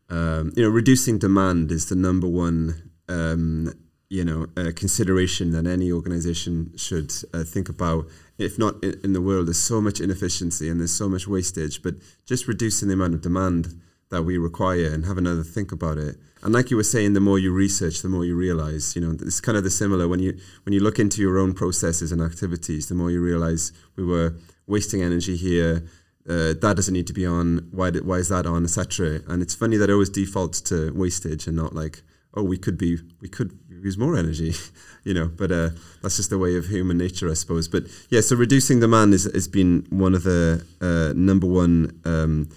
um, 0.09 0.51
you 0.55 0.63
know 0.63 0.69
reducing 0.69 1.17
demand 1.17 1.71
is 1.71 1.87
the 1.87 1.95
number 1.95 2.27
one 2.27 2.91
um, 3.09 3.73
you 4.13 4.23
know 4.23 4.45
uh, 4.55 4.71
consideration 4.75 5.49
that 5.51 5.65
any 5.65 5.91
organization 5.91 6.71
should 6.77 7.11
uh, 7.33 7.43
think 7.43 7.67
about. 7.67 8.05
If 8.37 8.59
not 8.59 8.75
in, 8.83 8.99
in 9.03 9.13
the 9.13 9.21
world, 9.21 9.47
there's 9.47 9.59
so 9.73 9.81
much 9.81 9.99
inefficiency 9.99 10.69
and 10.69 10.79
there's 10.79 10.93
so 10.93 11.09
much 11.09 11.27
wastage, 11.27 11.81
but 11.81 11.95
just 12.23 12.47
reducing 12.47 12.89
the 12.89 12.93
amount 12.93 13.15
of 13.15 13.21
demand 13.21 13.81
that 14.11 14.21
we 14.21 14.37
require 14.37 14.93
and 14.93 15.05
have 15.05 15.17
another 15.17 15.43
think 15.43 15.71
about 15.71 15.97
it. 15.97 16.17
And 16.43 16.53
like 16.53 16.69
you 16.69 16.77
were 16.77 16.83
saying, 16.83 17.13
the 17.13 17.19
more 17.19 17.39
you 17.39 17.51
research, 17.51 18.03
the 18.03 18.09
more 18.09 18.23
you 18.23 18.35
realize. 18.35 18.95
You 18.95 19.01
know, 19.01 19.17
it's 19.19 19.41
kind 19.41 19.57
of 19.57 19.63
the 19.63 19.71
similar 19.71 20.07
when 20.07 20.19
you 20.19 20.37
when 20.63 20.73
you 20.73 20.79
look 20.79 20.99
into 20.99 21.19
your 21.19 21.39
own 21.39 21.53
processes 21.53 22.11
and 22.11 22.21
activities, 22.21 22.89
the 22.89 22.95
more 22.95 23.09
you 23.09 23.21
realize 23.21 23.71
we 23.95 24.05
were 24.05 24.35
wasting 24.67 25.01
energy 25.01 25.35
here. 25.35 25.87
Uh, 26.29 26.53
that 26.61 26.73
doesn't 26.75 26.93
need 26.93 27.07
to 27.07 27.13
be 27.13 27.25
on. 27.25 27.67
Why? 27.71 27.89
Did, 27.89 28.05
why 28.05 28.17
is 28.17 28.29
that 28.29 28.45
on, 28.45 28.63
etc. 28.63 29.21
And 29.27 29.41
it's 29.41 29.55
funny 29.55 29.77
that 29.77 29.89
it 29.89 29.93
always 29.93 30.09
defaults 30.09 30.61
to 30.69 30.93
wastage 30.93 31.47
and 31.47 31.57
not 31.57 31.73
like, 31.73 32.03
oh, 32.33 32.43
we 32.43 32.57
could 32.57 32.77
be, 32.77 32.99
we 33.21 33.29
could 33.29 33.57
use 33.83 33.97
more 33.97 34.15
energy, 34.15 34.53
you 35.03 35.13
know. 35.13 35.27
But 35.27 35.51
uh, 35.51 35.69
that's 36.01 36.17
just 36.17 36.29
the 36.29 36.37
way 36.37 36.55
of 36.57 36.67
human 36.67 36.97
nature, 36.97 37.29
I 37.29 37.33
suppose. 37.33 37.67
But 37.67 37.83
yeah, 38.09 38.21
so 38.21 38.35
reducing 38.35 38.79
demand 38.79 39.13
is, 39.13 39.25
has 39.25 39.47
been 39.47 39.85
one 39.89 40.15
of 40.15 40.23
the 40.23 40.65
uh, 40.81 41.13
number 41.15 41.47
one. 41.47 41.99
Um, 42.05 42.49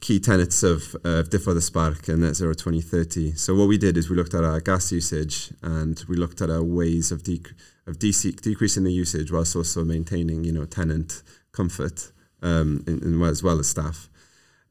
key 0.00 0.18
tenets 0.18 0.64
of 0.64 0.96
uh, 1.04 1.22
Diffodd 1.22 1.54
the 1.54 1.60
Spark 1.60 2.08
and 2.08 2.22
Net 2.22 2.34
Zero 2.34 2.54
2030. 2.54 3.36
So 3.36 3.54
what 3.54 3.68
we 3.68 3.78
did 3.78 3.96
is 3.96 4.10
we 4.10 4.16
looked 4.16 4.34
at 4.34 4.42
our 4.42 4.60
gas 4.60 4.90
usage 4.90 5.52
and 5.62 6.04
we 6.08 6.16
looked 6.16 6.42
at 6.42 6.50
our 6.50 6.62
ways 6.62 7.12
of 7.12 7.22
dec- 7.22 7.54
of 7.86 8.00
dec- 8.00 8.40
decreasing 8.40 8.82
the 8.82 8.92
usage 8.92 9.30
whilst 9.30 9.54
also 9.54 9.84
maintaining, 9.84 10.42
you 10.42 10.50
know, 10.50 10.64
tenant 10.64 11.22
comfort 11.52 12.10
um, 12.42 12.82
in, 12.88 13.00
in, 13.02 13.22
as 13.22 13.44
well 13.44 13.60
as 13.60 13.68
staff. 13.68 14.08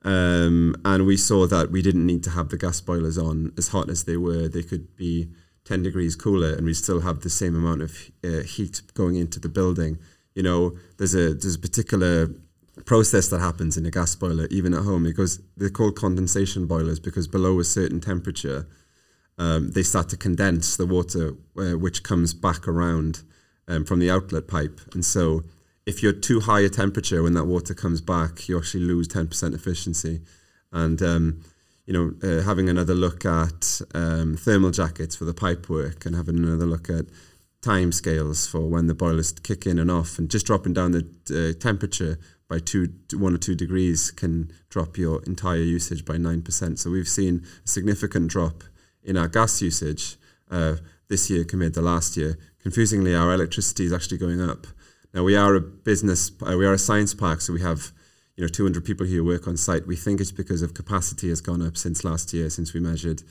Um, 0.03 0.75
and 0.83 1.05
we 1.05 1.15
saw 1.15 1.47
that 1.47 1.71
we 1.71 1.81
didn't 1.81 2.05
need 2.05 2.23
to 2.23 2.31
have 2.31 2.49
the 2.49 2.57
gas 2.57 2.81
boilers 2.81 3.17
on 3.17 3.53
as 3.57 3.69
hot 3.69 3.89
as 3.89 4.03
they 4.03 4.17
were. 4.17 4.47
They 4.47 4.63
could 4.63 4.95
be 4.97 5.29
10 5.65 5.83
degrees 5.83 6.15
cooler 6.15 6.53
and 6.53 6.65
we 6.65 6.73
still 6.73 7.01
have 7.01 7.21
the 7.21 7.29
same 7.29 7.55
amount 7.55 7.81
of 7.81 8.11
uh, 8.23 8.41
heat 8.43 8.81
going 8.93 9.15
into 9.15 9.39
the 9.39 9.49
building. 9.49 9.99
You 10.35 10.43
know, 10.43 10.77
there's 10.97 11.13
a 11.13 11.33
there's 11.33 11.55
a 11.55 11.59
particular 11.59 12.29
process 12.85 13.27
that 13.29 13.39
happens 13.39 13.77
in 13.77 13.85
a 13.85 13.91
gas 13.91 14.15
boiler, 14.15 14.47
even 14.49 14.73
at 14.73 14.83
home. 14.83 15.11
Goes, 15.11 15.39
they're 15.57 15.69
called 15.69 15.95
condensation 15.95 16.67
boilers 16.67 16.99
because 16.99 17.27
below 17.27 17.59
a 17.59 17.63
certain 17.63 17.99
temperature, 17.99 18.67
um, 19.37 19.71
they 19.71 19.83
start 19.83 20.09
to 20.09 20.17
condense 20.17 20.77
the 20.77 20.85
water, 20.85 21.35
uh, 21.57 21.77
which 21.77 22.03
comes 22.03 22.33
back 22.33 22.67
around 22.67 23.23
um, 23.67 23.85
from 23.85 23.99
the 23.99 24.09
outlet 24.09 24.47
pipe. 24.47 24.79
And 24.93 25.05
so 25.05 25.43
if 25.85 26.01
you're 26.01 26.13
too 26.13 26.41
high 26.41 26.61
a 26.61 26.69
temperature 26.69 27.23
when 27.23 27.33
that 27.33 27.45
water 27.45 27.73
comes 27.73 28.01
back, 28.01 28.47
you 28.47 28.57
actually 28.57 28.83
lose 28.83 29.07
10% 29.07 29.53
efficiency. 29.53 30.21
And 30.71 31.01
um, 31.01 31.41
you 31.85 31.93
know, 31.93 32.13
uh, 32.23 32.43
having 32.43 32.69
another 32.69 32.93
look 32.93 33.25
at 33.25 33.81
um, 33.93 34.35
thermal 34.35 34.71
jackets 34.71 35.15
for 35.15 35.25
the 35.25 35.33
pipe 35.33 35.69
work 35.69 36.05
and 36.05 36.15
having 36.15 36.37
another 36.37 36.65
look 36.65 36.89
at 36.89 37.05
time 37.61 37.91
scales 37.91 38.47
for 38.47 38.61
when 38.69 38.87
the 38.87 38.93
boilers 38.93 39.31
kick 39.31 39.65
in 39.65 39.77
and 39.77 39.91
off 39.91 40.17
and 40.17 40.29
just 40.29 40.45
dropping 40.45 40.73
down 40.73 40.91
the 40.91 41.05
uh, 41.29 41.59
temperature 41.59 42.17
by 42.49 42.59
two, 42.59 42.93
one 43.13 43.33
or 43.33 43.37
two 43.37 43.55
degrees 43.55 44.11
can 44.11 44.51
drop 44.69 44.97
your 44.97 45.23
entire 45.23 45.57
usage 45.57 46.03
by 46.03 46.15
9%. 46.15 46.77
So 46.77 46.89
we've 46.89 47.07
seen 47.07 47.45
a 47.63 47.67
significant 47.67 48.29
drop 48.29 48.63
in 49.03 49.15
our 49.15 49.27
gas 49.27 49.61
usage 49.61 50.17
uh, 50.49 50.75
this 51.07 51.29
year 51.29 51.43
compared 51.45 51.73
to 51.75 51.81
last 51.81 52.17
year. 52.17 52.37
Confusingly, 52.61 53.15
our 53.15 53.33
electricity 53.33 53.85
is 53.85 53.93
actually 53.93 54.17
going 54.17 54.41
up. 54.41 54.67
Now 55.13 55.23
we 55.23 55.35
are 55.35 55.55
a 55.55 55.61
business, 55.61 56.31
uh, 56.45 56.57
we 56.57 56.65
are 56.65 56.73
a 56.73 56.77
science 56.77 57.13
park, 57.13 57.41
so 57.41 57.53
we 57.53 57.61
have 57.61 57.91
you 58.35 58.43
know 58.43 58.47
200 58.47 58.83
people 58.83 59.05
here 59.05 59.23
work 59.23 59.47
on 59.47 59.57
site. 59.57 59.87
We 59.87 59.95
think 59.95 60.21
it's 60.21 60.31
because 60.31 60.61
of 60.61 60.73
capacity 60.73 61.29
has 61.29 61.41
gone 61.41 61.65
up 61.65 61.77
since 61.77 62.03
last 62.03 62.33
year, 62.33 62.49
since 62.49 62.73
we 62.73 62.79
measured, 62.79 63.23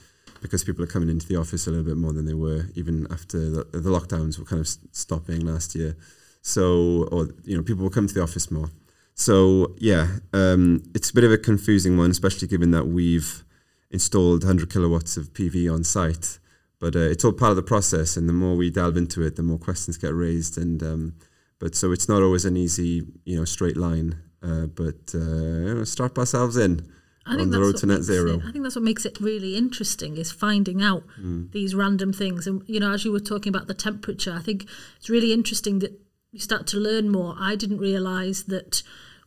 because 0.42 0.64
people 0.64 0.84
are 0.84 0.88
coming 0.88 1.08
into 1.08 1.26
the 1.26 1.36
office 1.36 1.66
a 1.66 1.70
little 1.70 1.84
bit 1.84 1.96
more 1.96 2.12
than 2.12 2.26
they 2.26 2.34
were 2.34 2.66
even 2.74 3.06
after 3.10 3.38
the, 3.50 3.64
the 3.72 3.90
lockdowns 3.90 4.38
were 4.38 4.44
kind 4.44 4.60
of 4.60 4.68
stopping 4.92 5.44
last 5.44 5.74
year. 5.74 5.96
So, 6.42 7.08
or 7.12 7.28
you 7.44 7.56
know, 7.56 7.62
people 7.62 7.82
will 7.82 7.90
come 7.90 8.06
to 8.06 8.14
the 8.14 8.22
office 8.22 8.50
more. 8.50 8.70
So 9.14 9.74
yeah, 9.78 10.18
um, 10.32 10.82
it's 10.94 11.10
a 11.10 11.14
bit 11.14 11.24
of 11.24 11.32
a 11.32 11.38
confusing 11.38 11.96
one, 11.96 12.10
especially 12.10 12.48
given 12.48 12.70
that 12.70 12.86
we've 12.86 13.44
installed 13.90 14.44
100 14.44 14.72
kilowatts 14.72 15.16
of 15.16 15.32
PV 15.32 15.72
on 15.72 15.84
site. 15.84 16.38
But 16.78 16.96
uh, 16.96 17.00
it's 17.00 17.24
all 17.24 17.32
part 17.32 17.50
of 17.50 17.56
the 17.56 17.62
process, 17.62 18.16
and 18.16 18.26
the 18.26 18.32
more 18.32 18.56
we 18.56 18.70
delve 18.70 18.96
into 18.96 19.22
it, 19.22 19.36
the 19.36 19.42
more 19.42 19.58
questions 19.58 19.98
get 19.98 20.14
raised. 20.14 20.56
And 20.56 20.82
um, 20.82 21.14
but 21.58 21.74
so 21.74 21.92
it's 21.92 22.08
not 22.08 22.22
always 22.22 22.46
an 22.46 22.56
easy, 22.56 23.06
you 23.24 23.36
know, 23.36 23.44
straight 23.44 23.76
line. 23.76 24.18
Uh, 24.42 24.66
but 24.66 25.14
uh, 25.14 25.84
strap 25.84 26.16
ourselves 26.16 26.56
in 26.56 26.90
on 27.26 27.50
the 27.50 27.60
road 27.60 27.76
to 27.76 27.86
net 27.86 28.02
zero. 28.02 28.34
It, 28.34 28.42
I 28.46 28.52
think 28.52 28.64
that's 28.64 28.76
what 28.76 28.84
makes 28.84 29.04
it 29.04 29.20
really 29.20 29.56
interesting 29.56 30.16
is 30.16 30.32
finding 30.32 30.82
out 30.82 31.04
mm. 31.20 31.50
these 31.52 31.74
random 31.74 32.12
things. 32.12 32.46
And 32.46 32.62
you 32.66 32.80
know, 32.80 32.92
as 32.92 33.04
you 33.04 33.12
were 33.12 33.20
talking 33.20 33.54
about 33.54 33.66
the 33.66 33.74
temperature, 33.74 34.32
I 34.32 34.40
think 34.40 34.66
it's 34.96 35.10
really 35.10 35.32
interesting 35.32 35.80
that 35.80 36.00
you 36.32 36.40
start 36.40 36.66
to 36.68 36.78
learn 36.78 37.10
more. 37.10 37.34
I 37.38 37.56
didn't 37.56 37.78
realise 37.78 38.42
that 38.44 38.82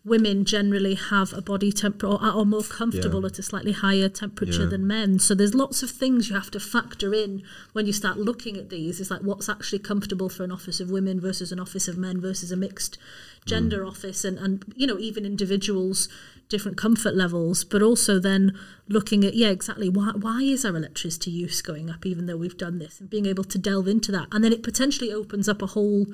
women 0.06 0.44
generally 0.44 0.96
have 0.96 1.32
a 1.32 1.42
body 1.42 1.72
temperature 1.72 2.08
or 2.08 2.22
are 2.22 2.44
more 2.44 2.64
comfortable 2.64 3.22
yeah. 3.22 3.28
at 3.28 3.40
a 3.40 3.44
slightly 3.44 3.72
higher 3.72 4.10
temperature 4.10 4.64
yeah. 4.64 4.70
than 4.70 4.86
men. 4.86 5.18
So 5.18 5.34
there's 5.34 5.56
lots 5.56 5.82
of 5.82 5.90
things 5.90 6.30
you 6.30 6.36
have 6.36 6.52
to 6.52 6.60
factor 6.60 7.14
in 7.14 7.42
when 7.72 7.86
you 7.86 7.94
start 7.94 8.18
looking 8.18 8.58
at 8.58 8.70
these. 8.70 9.00
It's 9.00 9.10
like 9.10 9.22
what's 9.22 9.48
actually 9.48 9.80
comfortable 9.80 10.28
for 10.28 10.44
an 10.44 10.52
office 10.52 10.82
of 10.82 10.92
women 10.92 11.22
versus 11.22 11.54
an 11.54 11.60
office 11.60 11.88
of 11.88 11.98
men 11.98 12.20
versus 12.20 12.52
a 12.52 12.58
mixed 12.58 12.98
gender 13.46 13.84
mm. 13.84 13.88
office 13.88 14.24
and, 14.24 14.38
and 14.38 14.64
you 14.76 14.88
know 14.88 14.98
even 14.98 15.26
individuals 15.26 16.08
different 16.48 16.78
comfort 16.78 17.16
levels 17.16 17.64
but 17.64 17.82
also 17.82 18.20
then 18.20 18.58
looking 18.88 19.26
at 19.26 19.34
yeah 19.34 19.50
exactly 19.50 19.90
why 19.90 20.12
why 20.16 20.40
is 20.42 20.64
our 20.64 20.76
electricity 20.78 21.32
use 21.32 21.62
going 21.62 21.90
up 21.90 22.06
even 22.06 22.26
though 22.26 22.38
we've 22.38 22.58
done 22.58 22.80
this 22.80 23.02
and 23.02 23.10
being 23.10 23.26
able 23.26 23.44
to 23.44 23.58
delve 23.58 23.88
into 23.88 24.12
that 24.12 24.28
and 24.32 24.44
then 24.44 24.54
it 24.54 24.64
potentially 24.64 25.12
opens 25.12 25.50
up 25.50 25.62
a 25.62 25.68
whole 25.68 26.06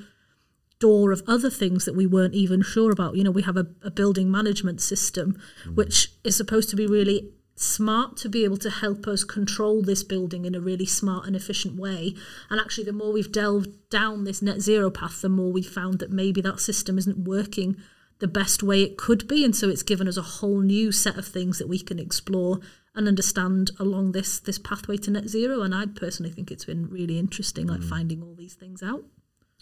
door 0.80 1.12
of 1.12 1.22
other 1.28 1.50
things 1.50 1.84
that 1.84 1.94
we 1.94 2.06
weren't 2.06 2.34
even 2.34 2.62
sure 2.62 2.90
about. 2.90 3.14
You 3.14 3.22
know, 3.22 3.30
we 3.30 3.42
have 3.42 3.56
a, 3.56 3.66
a 3.82 3.90
building 3.90 4.30
management 4.30 4.80
system 4.80 5.38
mm. 5.64 5.76
which 5.76 6.12
is 6.24 6.36
supposed 6.36 6.70
to 6.70 6.76
be 6.76 6.86
really 6.86 7.30
smart 7.54 8.16
to 8.16 8.28
be 8.28 8.42
able 8.42 8.56
to 8.56 8.70
help 8.70 9.06
us 9.06 9.22
control 9.22 9.82
this 9.82 10.02
building 10.02 10.46
in 10.46 10.54
a 10.54 10.60
really 10.60 10.86
smart 10.86 11.26
and 11.26 11.36
efficient 11.36 11.76
way. 11.76 12.14
And 12.48 12.58
actually, 12.58 12.84
the 12.84 12.92
more 12.92 13.12
we've 13.12 13.30
delved 13.30 13.90
down 13.90 14.24
this 14.24 14.40
net 14.40 14.60
zero 14.60 14.90
path, 14.90 15.20
the 15.20 15.28
more 15.28 15.52
we 15.52 15.62
found 15.62 15.98
that 15.98 16.10
maybe 16.10 16.40
that 16.40 16.60
system 16.60 16.98
isn't 16.98 17.18
working 17.18 17.76
the 18.18 18.28
best 18.28 18.62
way 18.62 18.82
it 18.82 18.96
could 18.96 19.28
be. 19.28 19.44
And 19.44 19.54
so 19.54 19.68
it's 19.68 19.82
given 19.82 20.08
us 20.08 20.16
a 20.16 20.22
whole 20.22 20.60
new 20.60 20.90
set 20.92 21.16
of 21.16 21.26
things 21.26 21.58
that 21.58 21.68
we 21.68 21.78
can 21.78 21.98
explore 21.98 22.60
and 22.94 23.06
understand 23.06 23.70
along 23.78 24.12
this 24.12 24.40
this 24.40 24.58
pathway 24.58 24.96
to 24.98 25.10
net 25.10 25.28
zero. 25.28 25.60
And 25.62 25.74
I 25.74 25.86
personally 25.86 26.32
think 26.32 26.50
it's 26.50 26.64
been 26.64 26.88
really 26.88 27.18
interesting, 27.18 27.66
like 27.66 27.80
mm. 27.80 27.88
finding 27.88 28.22
all 28.22 28.34
these 28.34 28.54
things 28.54 28.82
out. 28.82 29.04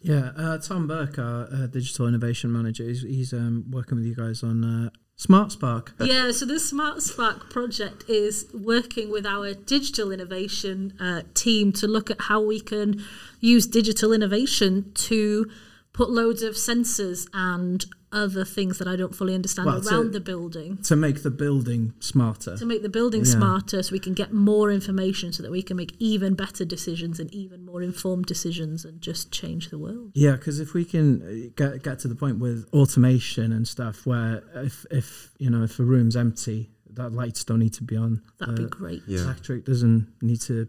Yeah, 0.01 0.31
uh, 0.37 0.59
Tom 0.59 0.87
Burke, 0.87 1.19
our 1.19 1.49
uh, 1.53 1.67
digital 1.67 2.07
innovation 2.07 2.53
manager, 2.53 2.85
he's, 2.85 3.03
he's 3.03 3.33
um, 3.33 3.65
working 3.71 3.97
with 3.97 4.07
you 4.07 4.15
guys 4.15 4.43
on 4.43 4.65
uh, 4.65 4.91
Smart 5.17 5.51
Spark. 5.51 5.95
Yeah, 6.01 6.31
so 6.31 6.47
this 6.47 6.69
Smart 6.69 7.03
Spark 7.03 7.51
project 7.51 8.05
is 8.09 8.47
working 8.55 9.11
with 9.11 9.27
our 9.27 9.55
digital 9.55 10.13
innovation 10.13 10.95
uh, 11.01 11.23
team 11.35 11.73
to 11.73 11.89
look 11.89 12.11
at 12.11 12.21
how 12.23 12.41
we 12.41 12.61
can 12.61 13.03
use 13.41 13.67
digital 13.67 14.13
innovation 14.13 14.93
to 14.95 15.51
put 15.99 16.11
loads 16.11 16.45
of 16.45 16.55
sensors 16.55 17.29
and 17.35 17.85
other 18.13 18.45
things 18.45 18.79
that 18.79 18.87
I 18.87 18.95
don't 18.95 19.13
fully 19.13 19.35
understand 19.35 19.67
well, 19.67 19.85
around 19.85 20.05
to, 20.05 20.11
the 20.11 20.21
building. 20.21 20.79
To 20.85 20.95
make 20.95 21.25
the 21.25 21.31
building 21.31 21.93
smarter. 21.99 22.57
To 22.57 22.65
make 22.65 22.83
the 22.83 22.89
building 22.89 23.25
yeah. 23.25 23.33
smarter 23.33 23.83
so 23.83 23.91
we 23.91 23.99
can 23.99 24.15
get 24.15 24.33
more 24.33 24.71
information 24.71 25.33
so 25.33 25.43
that 25.43 25.51
we 25.51 25.61
can 25.61 25.77
make 25.77 25.97
even 25.99 26.35
better 26.35 26.65
decisions 26.65 27.19
and 27.19 27.35
even 27.35 27.65
more 27.65 27.83
informed 27.83 28.27
decisions 28.27 28.85
and 28.85 29.03
just 29.03 29.33
change 29.33 29.71
the 29.71 29.79
world. 29.79 30.13
Yeah, 30.15 30.37
because 30.37 30.61
if 30.61 30.73
we 30.73 30.85
can 30.85 31.21
uh, 31.21 31.51
get, 31.57 31.83
get 31.83 31.99
to 31.99 32.09
the 32.09 32.15
point 32.15 32.39
with 32.39 32.69
automation 32.73 33.51
and 33.51 33.67
stuff 33.67 34.07
where 34.07 34.45
if, 34.55 34.87
if 34.93 35.33
you 35.39 35.51
know 35.51 35.65
if 35.65 35.81
a 35.81 35.83
room's 35.83 36.15
empty, 36.15 36.71
that 36.93 37.13
lights 37.13 37.43
don't 37.43 37.59
need 37.59 37.75
to 37.75 37.83
be 37.83 37.97
on. 37.97 38.23
That'd 38.39 38.55
uh, 38.55 38.63
be 38.63 38.69
great. 38.69 39.03
Yeah. 39.09 39.23
Electric 39.23 39.65
doesn't 39.65 40.07
need 40.23 40.43
to 40.43 40.69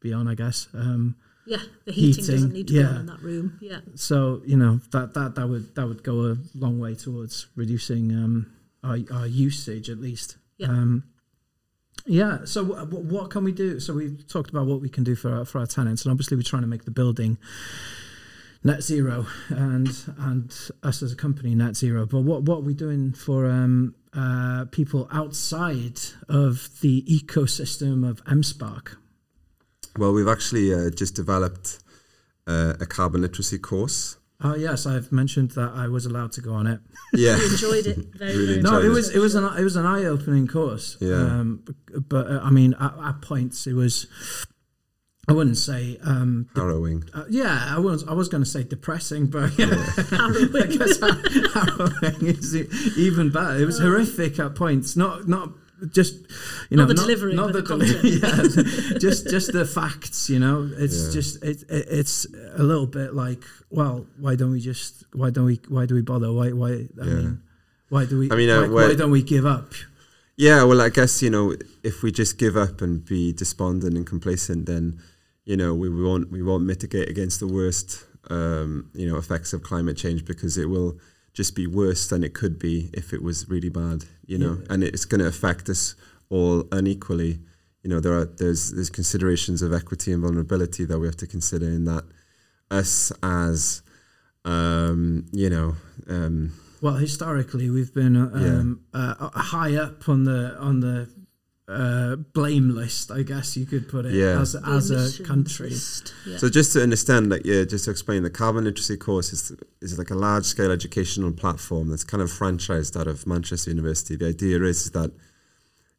be 0.00 0.12
on, 0.12 0.26
I 0.26 0.34
guess. 0.34 0.66
Um, 0.74 1.14
yeah, 1.46 1.58
the 1.84 1.92
heating, 1.92 2.24
heating 2.24 2.34
doesn't 2.34 2.52
need 2.52 2.68
to 2.68 2.74
yeah. 2.74 2.82
be 2.82 2.88
on 2.88 2.96
in 2.96 3.06
that 3.06 3.22
room. 3.22 3.58
Yeah. 3.60 3.80
So 3.94 4.42
you 4.44 4.56
know 4.56 4.80
that 4.90 5.14
that 5.14 5.36
that 5.36 5.48
would 5.48 5.74
that 5.74 5.86
would 5.86 6.02
go 6.02 6.32
a 6.32 6.36
long 6.54 6.78
way 6.78 6.94
towards 6.94 7.46
reducing 7.54 8.12
um, 8.12 8.52
our, 8.82 8.98
our 9.12 9.26
usage 9.26 9.88
at 9.88 9.98
least. 9.98 10.36
Yeah. 10.58 10.68
Um, 10.68 11.04
yeah. 12.04 12.44
So 12.44 12.64
w- 12.64 13.08
what 13.08 13.30
can 13.30 13.44
we 13.44 13.52
do? 13.52 13.80
So 13.80 13.94
we've 13.94 14.26
talked 14.26 14.50
about 14.50 14.66
what 14.66 14.80
we 14.80 14.88
can 14.88 15.04
do 15.04 15.14
for 15.14 15.32
our, 15.32 15.44
for 15.44 15.58
our 15.58 15.66
tenants, 15.66 16.04
and 16.04 16.12
obviously 16.12 16.36
we're 16.36 16.42
trying 16.42 16.62
to 16.62 16.68
make 16.68 16.84
the 16.84 16.90
building 16.90 17.38
net 18.64 18.82
zero, 18.82 19.26
and 19.48 19.88
and 20.18 20.70
us 20.82 21.02
as 21.02 21.12
a 21.12 21.16
company 21.16 21.54
net 21.54 21.76
zero. 21.76 22.06
But 22.06 22.22
what 22.22 22.42
what 22.42 22.58
are 22.58 22.62
we 22.62 22.74
doing 22.74 23.12
for 23.12 23.46
um, 23.46 23.94
uh, 24.12 24.64
people 24.72 25.08
outside 25.12 26.00
of 26.28 26.68
the 26.80 27.02
ecosystem 27.02 28.08
of 28.08 28.20
M-SParc? 28.26 28.96
Well, 29.98 30.12
we've 30.12 30.28
actually 30.28 30.74
uh, 30.74 30.90
just 30.90 31.14
developed 31.14 31.78
uh, 32.46 32.74
a 32.80 32.86
carbon 32.86 33.22
literacy 33.22 33.58
course. 33.58 34.16
Oh 34.42 34.54
yes, 34.54 34.86
I've 34.86 35.12
mentioned 35.12 35.52
that 35.52 35.72
I 35.74 35.88
was 35.88 36.04
allowed 36.04 36.32
to 36.32 36.40
go 36.40 36.52
on 36.52 36.66
it. 36.66 36.80
Yeah, 37.14 37.38
enjoyed 37.42 37.86
it 37.86 37.96
very, 38.14 38.36
really 38.36 38.60
very 38.60 38.62
No, 38.62 38.82
it 38.82 38.88
was 38.88 39.14
it 39.14 39.20
was 39.20 39.34
an 39.36 39.44
it 39.56 39.62
was 39.62 39.76
an 39.76 39.86
eye 39.86 40.04
opening 40.04 40.46
course. 40.46 40.98
Yeah, 41.00 41.14
um, 41.14 41.64
but 42.08 42.26
uh, 42.26 42.40
I 42.42 42.50
mean, 42.50 42.74
at, 42.78 42.92
at, 43.02 43.22
points 43.22 43.66
it 43.66 43.72
was. 43.72 44.06
I 45.28 45.32
wouldn't 45.32 45.56
say 45.56 45.98
um, 46.04 46.48
harrowing. 46.54 47.04
Uh, 47.14 47.24
yeah, 47.30 47.74
I 47.74 47.78
was 47.78 48.06
I 48.06 48.12
was 48.12 48.28
going 48.28 48.44
to 48.44 48.50
say 48.50 48.64
depressing, 48.64 49.28
but 49.28 49.56
yeah, 49.58 49.66
I 49.72 50.66
guess 50.68 51.00
harrowing 51.00 52.26
is 52.36 52.54
even 52.98 53.30
better. 53.30 53.56
It 53.56 53.64
was 53.64 53.78
horrific 53.78 54.38
at 54.38 54.54
points. 54.54 54.94
Not 54.94 55.26
not 55.26 55.52
just 55.90 56.14
you 56.70 56.76
know 56.76 56.84
not 56.84 56.88
the 56.88 56.94
delivery 56.94 57.34
not, 57.34 57.52
the, 57.52 57.60
the 57.60 58.94
yeah 58.94 58.98
just 58.98 59.28
just 59.28 59.52
the 59.52 59.64
facts 59.64 60.30
you 60.30 60.38
know 60.38 60.70
it's 60.78 61.06
yeah. 61.06 61.12
just 61.12 61.44
it, 61.44 61.62
it, 61.68 61.86
it's 61.90 62.26
a 62.54 62.62
little 62.62 62.86
bit 62.86 63.14
like 63.14 63.42
well 63.70 64.06
why 64.18 64.34
don't 64.34 64.52
we 64.52 64.60
just 64.60 65.04
why 65.12 65.28
don't 65.28 65.44
we 65.44 65.60
why 65.68 65.84
do 65.84 65.94
we 65.94 66.02
bother 66.02 66.32
why 66.32 66.50
why 66.50 66.68
i 66.70 66.86
yeah. 66.96 67.04
mean 67.04 67.42
why 67.90 68.06
do 68.06 68.18
we 68.18 68.30
i 68.30 68.36
mean 68.36 68.48
uh, 68.48 68.62
why, 68.62 68.86
why 68.86 68.94
don't 68.94 69.10
we 69.10 69.22
give 69.22 69.44
up 69.44 69.72
yeah 70.36 70.62
well 70.62 70.80
i 70.80 70.88
guess 70.88 71.22
you 71.22 71.28
know 71.28 71.54
if 71.82 72.02
we 72.02 72.10
just 72.10 72.38
give 72.38 72.56
up 72.56 72.80
and 72.80 73.04
be 73.04 73.32
despondent 73.32 73.96
and 73.96 74.06
complacent 74.06 74.64
then 74.66 74.98
you 75.44 75.56
know 75.56 75.74
we, 75.74 75.90
we 75.90 76.02
won't 76.02 76.30
we 76.30 76.42
won't 76.42 76.64
mitigate 76.64 77.08
against 77.08 77.38
the 77.40 77.46
worst 77.46 78.04
um, 78.28 78.90
you 78.94 79.08
know 79.08 79.18
effects 79.18 79.52
of 79.52 79.62
climate 79.62 79.96
change 79.96 80.24
because 80.24 80.58
it 80.58 80.68
will 80.68 80.98
just 81.36 81.54
be 81.54 81.66
worse 81.66 82.08
than 82.08 82.24
it 82.24 82.32
could 82.32 82.58
be 82.58 82.88
if 82.94 83.12
it 83.12 83.22
was 83.22 83.46
really 83.46 83.68
bad, 83.68 84.04
you 84.24 84.38
know, 84.38 84.56
yeah. 84.58 84.72
and 84.72 84.82
it's 84.82 85.04
going 85.04 85.20
to 85.20 85.26
affect 85.26 85.68
us 85.68 85.94
all 86.30 86.64
unequally. 86.72 87.40
You 87.82 87.90
know, 87.90 88.00
there 88.00 88.14
are 88.14 88.24
there's 88.24 88.72
there's 88.72 88.88
considerations 88.88 89.60
of 89.60 89.72
equity 89.74 90.12
and 90.12 90.22
vulnerability 90.22 90.86
that 90.86 90.98
we 90.98 91.06
have 91.06 91.16
to 91.18 91.26
consider 91.26 91.66
in 91.66 91.84
that 91.84 92.04
us 92.70 93.12
as 93.22 93.82
um, 94.46 95.26
you 95.30 95.50
know. 95.50 95.76
Um, 96.08 96.54
well, 96.80 96.94
historically, 96.94 97.68
we've 97.68 97.92
been 97.92 98.16
um, 98.16 98.80
yeah. 98.94 99.14
uh, 99.20 99.28
high 99.38 99.76
up 99.76 100.08
on 100.08 100.24
the 100.24 100.56
on 100.58 100.80
the 100.80 101.08
uh, 101.68 102.16
blame 102.16 102.74
list, 102.74 103.10
I 103.10 103.22
guess 103.22 103.56
you 103.56 103.66
could 103.66 103.88
put 103.88 104.06
it, 104.06 104.12
yeah. 104.12 104.40
as, 104.40 104.54
as 104.54 104.90
a 104.90 105.22
country. 105.24 105.72
Yeah. 106.26 106.38
So 106.38 106.48
just 106.48 106.72
to 106.74 106.82
understand, 106.82 107.32
that, 107.32 107.44
yeah, 107.44 107.64
just 107.64 107.86
to 107.86 107.90
explain, 107.90 108.22
the 108.22 108.30
carbon 108.30 108.64
literacy 108.64 108.96
course 108.96 109.32
is, 109.32 109.52
is 109.80 109.98
like 109.98 110.10
a 110.10 110.14
large 110.14 110.44
scale 110.44 110.70
educational 110.70 111.32
platform 111.32 111.88
that's 111.88 112.04
kind 112.04 112.22
of 112.22 112.30
franchised 112.30 112.98
out 112.98 113.08
of 113.08 113.26
Manchester 113.26 113.70
University. 113.70 114.16
The 114.16 114.28
idea 114.28 114.62
is 114.62 114.90
that, 114.92 115.12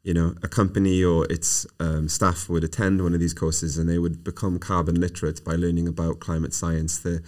you 0.04 0.14
know, 0.14 0.36
a 0.42 0.48
company 0.48 1.04
or 1.04 1.26
its 1.30 1.68
um, 1.80 2.08
staff 2.08 2.48
would 2.48 2.64
attend 2.64 3.04
one 3.04 3.14
of 3.14 3.20
these 3.20 3.34
courses 3.34 3.78
and 3.78 3.90
they 3.90 4.00
would 4.00 4.24
become 4.24 4.60
carbon 4.60 5.00
literate 5.00 5.44
by 5.44 5.56
learning 5.56 5.88
about 5.88 6.22
climate 6.22 6.54
science. 6.54 7.00
The, 7.00 7.22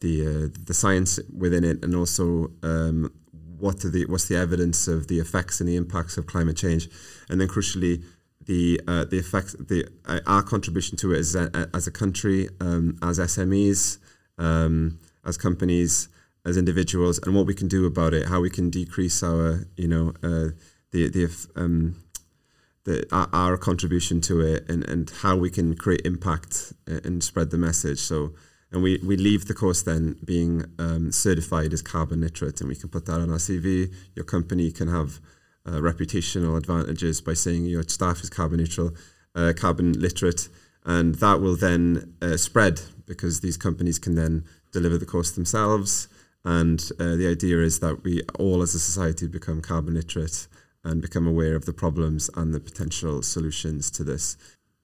the 0.00 0.26
uh, 0.26 0.48
the 0.66 0.74
science 0.74 1.18
within 1.34 1.64
it, 1.64 1.82
and 1.82 1.94
also 1.94 2.50
um, 2.62 3.12
what 3.58 3.80
the 3.80 4.06
what's 4.08 4.28
the 4.28 4.36
evidence 4.36 4.88
of 4.88 5.08
the 5.08 5.18
effects 5.18 5.60
and 5.60 5.68
the 5.68 5.76
impacts 5.76 6.16
of 6.16 6.26
climate 6.26 6.56
change, 6.56 6.88
and 7.28 7.40
then 7.40 7.48
crucially 7.48 8.04
the 8.44 8.80
uh, 8.86 9.04
the 9.04 9.18
effects 9.18 9.54
the 9.54 9.86
uh, 10.06 10.20
our 10.26 10.42
contribution 10.42 10.96
to 10.98 11.12
it 11.12 11.18
as 11.18 11.34
a, 11.34 11.68
as 11.74 11.86
a 11.86 11.90
country, 11.90 12.48
um, 12.60 12.98
as 13.02 13.18
SMEs, 13.18 13.98
um, 14.38 14.98
as 15.24 15.36
companies, 15.36 16.08
as 16.44 16.56
individuals, 16.56 17.18
and 17.18 17.34
what 17.34 17.46
we 17.46 17.54
can 17.54 17.68
do 17.68 17.86
about 17.86 18.14
it, 18.14 18.26
how 18.26 18.40
we 18.40 18.50
can 18.50 18.70
decrease 18.70 19.22
our 19.22 19.66
you 19.76 19.88
know 19.88 20.12
uh, 20.22 20.50
the 20.92 21.08
the 21.08 21.48
um, 21.56 21.96
the, 22.86 23.04
our, 23.10 23.28
our 23.32 23.56
contribution 23.56 24.20
to 24.22 24.40
it 24.40 24.68
and, 24.70 24.88
and 24.88 25.10
how 25.22 25.36
we 25.36 25.50
can 25.50 25.74
create 25.74 26.02
impact 26.04 26.72
and 26.86 27.22
spread 27.22 27.50
the 27.50 27.58
message. 27.58 27.98
So, 27.98 28.32
and 28.72 28.82
we, 28.82 28.98
we 29.04 29.16
leave 29.16 29.46
the 29.46 29.54
course 29.54 29.82
then 29.82 30.16
being 30.24 30.64
um, 30.78 31.12
certified 31.12 31.72
as 31.72 31.82
carbon 31.82 32.20
literate, 32.20 32.60
and 32.60 32.68
we 32.68 32.76
can 32.76 32.88
put 32.88 33.06
that 33.06 33.20
on 33.20 33.30
our 33.30 33.38
CV. 33.38 33.92
Your 34.14 34.24
company 34.24 34.72
can 34.72 34.88
have 34.88 35.20
uh, 35.64 35.72
reputational 35.72 36.56
advantages 36.56 37.20
by 37.20 37.34
saying 37.34 37.66
your 37.66 37.82
staff 37.84 38.22
is 38.22 38.30
carbon 38.30 38.58
neutral, 38.58 38.92
uh, 39.34 39.52
carbon 39.56 39.92
literate, 39.92 40.48
and 40.84 41.16
that 41.16 41.40
will 41.40 41.56
then 41.56 42.14
uh, 42.22 42.36
spread 42.36 42.80
because 43.06 43.40
these 43.40 43.56
companies 43.56 43.98
can 43.98 44.14
then 44.14 44.44
deliver 44.72 44.98
the 44.98 45.06
course 45.06 45.30
themselves. 45.30 46.08
And 46.44 46.80
uh, 47.00 47.16
the 47.16 47.28
idea 47.28 47.58
is 47.58 47.80
that 47.80 48.04
we 48.04 48.22
all 48.38 48.62
as 48.62 48.74
a 48.74 48.78
society 48.78 49.26
become 49.26 49.60
carbon 49.60 49.94
literate 49.94 50.46
and 50.84 51.02
become 51.02 51.26
aware 51.26 51.56
of 51.56 51.64
the 51.64 51.72
problems 51.72 52.30
and 52.36 52.54
the 52.54 52.60
potential 52.60 53.22
solutions 53.22 53.90
to 53.90 54.04
this. 54.04 54.36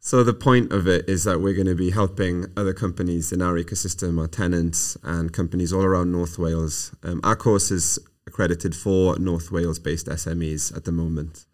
So 0.05 0.25
the 0.25 0.35
point 0.35 0.73
of 0.73 0.89
it 0.89 1.09
is 1.09 1.23
that 1.25 1.41
we're 1.41 1.55
going 1.55 1.69
to 1.69 1.77
be 1.77 1.93
helping 1.93 2.47
other 2.57 2.75
companies 2.75 3.31
in 3.31 3.41
our 3.41 3.55
ecosystem, 3.55 4.21
our 4.21 4.27
tenants 4.27 4.99
and 5.05 5.33
companies 5.33 5.73
all 5.73 5.85
around 5.85 6.11
North 6.11 6.41
Wales. 6.41 6.93
Um, 7.05 7.21
our 7.23 7.37
course 7.37 7.71
is 7.71 8.01
accredited 8.27 8.75
for 8.75 9.17
North 9.21 9.53
Wales-based 9.53 10.09
SMEs 10.09 10.77
at 10.77 10.87
the 10.87 10.91
moment. 10.91 11.47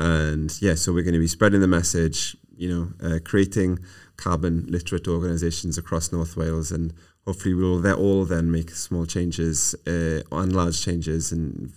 And 0.00 0.52
yeah, 0.60 0.74
so 0.74 0.92
we're 0.92 1.04
going 1.04 1.14
to 1.14 1.20
be 1.20 1.28
spreading 1.28 1.60
the 1.60 1.68
message, 1.68 2.36
you 2.56 2.68
know, 2.68 3.08
uh, 3.08 3.18
creating 3.24 3.78
carbon 4.16 4.66
literate 4.66 5.06
organisations 5.06 5.78
across 5.78 6.10
North 6.10 6.36
Wales, 6.36 6.72
and 6.72 6.92
hopefully 7.24 7.54
we'll 7.54 7.86
all 7.94 8.24
then 8.24 8.50
make 8.50 8.70
small 8.70 9.06
changes 9.06 9.76
uh, 9.86 10.22
and 10.32 10.52
large 10.52 10.84
changes 10.84 11.30
and 11.30 11.72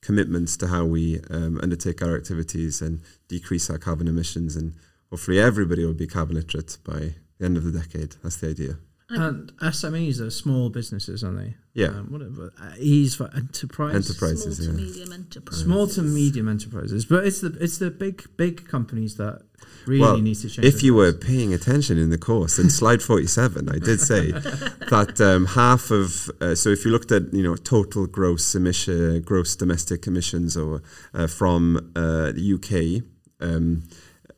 commitments 0.00 0.56
to 0.56 0.68
how 0.68 0.86
we 0.86 1.20
um, 1.28 1.60
undertake 1.62 2.00
our 2.00 2.16
activities 2.16 2.80
and 2.80 3.02
decrease 3.28 3.68
our 3.68 3.76
carbon 3.76 4.08
emissions. 4.08 4.56
And 4.56 4.72
hopefully, 5.10 5.40
everybody 5.40 5.84
will 5.84 5.94
be 5.94 6.06
carbon 6.06 6.36
literate 6.36 6.78
by 6.84 7.14
the 7.38 7.44
end 7.44 7.56
of 7.56 7.64
the 7.64 7.78
decade. 7.78 8.16
That's 8.22 8.36
the 8.36 8.50
idea. 8.50 8.78
And 9.10 9.52
SMEs 9.58 10.20
are 10.20 10.30
small 10.30 10.70
businesses, 10.70 11.24
aren't 11.24 11.38
they? 11.38 11.54
Yeah. 11.74 11.88
Um, 11.88 12.12
whatever. 12.12 12.52
Uh, 12.60 12.74
E's 12.78 13.16
for 13.16 13.28
enterprise. 13.34 13.94
Enterprises, 13.94 14.58
Small 14.58 14.66
to 14.66 14.80
yeah. 14.80 14.86
medium 14.86 15.12
enterprises. 15.12 15.64
Small 15.64 15.86
to 15.88 16.02
medium 16.02 16.48
enterprises, 16.48 17.04
but 17.04 17.26
it's 17.26 17.40
the 17.40 17.56
it's 17.60 17.78
the 17.78 17.90
big 17.90 18.24
big 18.36 18.68
companies 18.68 19.16
that 19.16 19.42
really 19.86 20.00
well, 20.00 20.18
need 20.18 20.36
to 20.36 20.48
change. 20.48 20.64
if 20.64 20.74
their 20.74 20.84
you 20.84 20.94
were 20.94 21.12
paying 21.12 21.52
attention 21.52 21.98
in 21.98 22.10
the 22.10 22.18
course, 22.18 22.58
in 22.58 22.70
slide 22.70 23.02
47, 23.02 23.68
I 23.68 23.78
did 23.78 24.00
say 24.00 24.30
that 24.32 25.20
um, 25.20 25.46
half 25.46 25.90
of, 25.90 26.30
uh, 26.40 26.54
so 26.54 26.70
if 26.70 26.84
you 26.84 26.90
looked 26.90 27.12
at, 27.12 27.32
you 27.32 27.42
know, 27.42 27.56
total 27.56 28.06
gross 28.06 28.54
emission, 28.54 29.22
gross 29.22 29.56
domestic 29.56 30.06
emissions 30.06 30.56
or 30.56 30.82
uh, 31.14 31.26
from 31.26 31.92
uh, 31.96 32.32
the 32.32 32.54
UK, 32.54 33.04
um, 33.40 33.84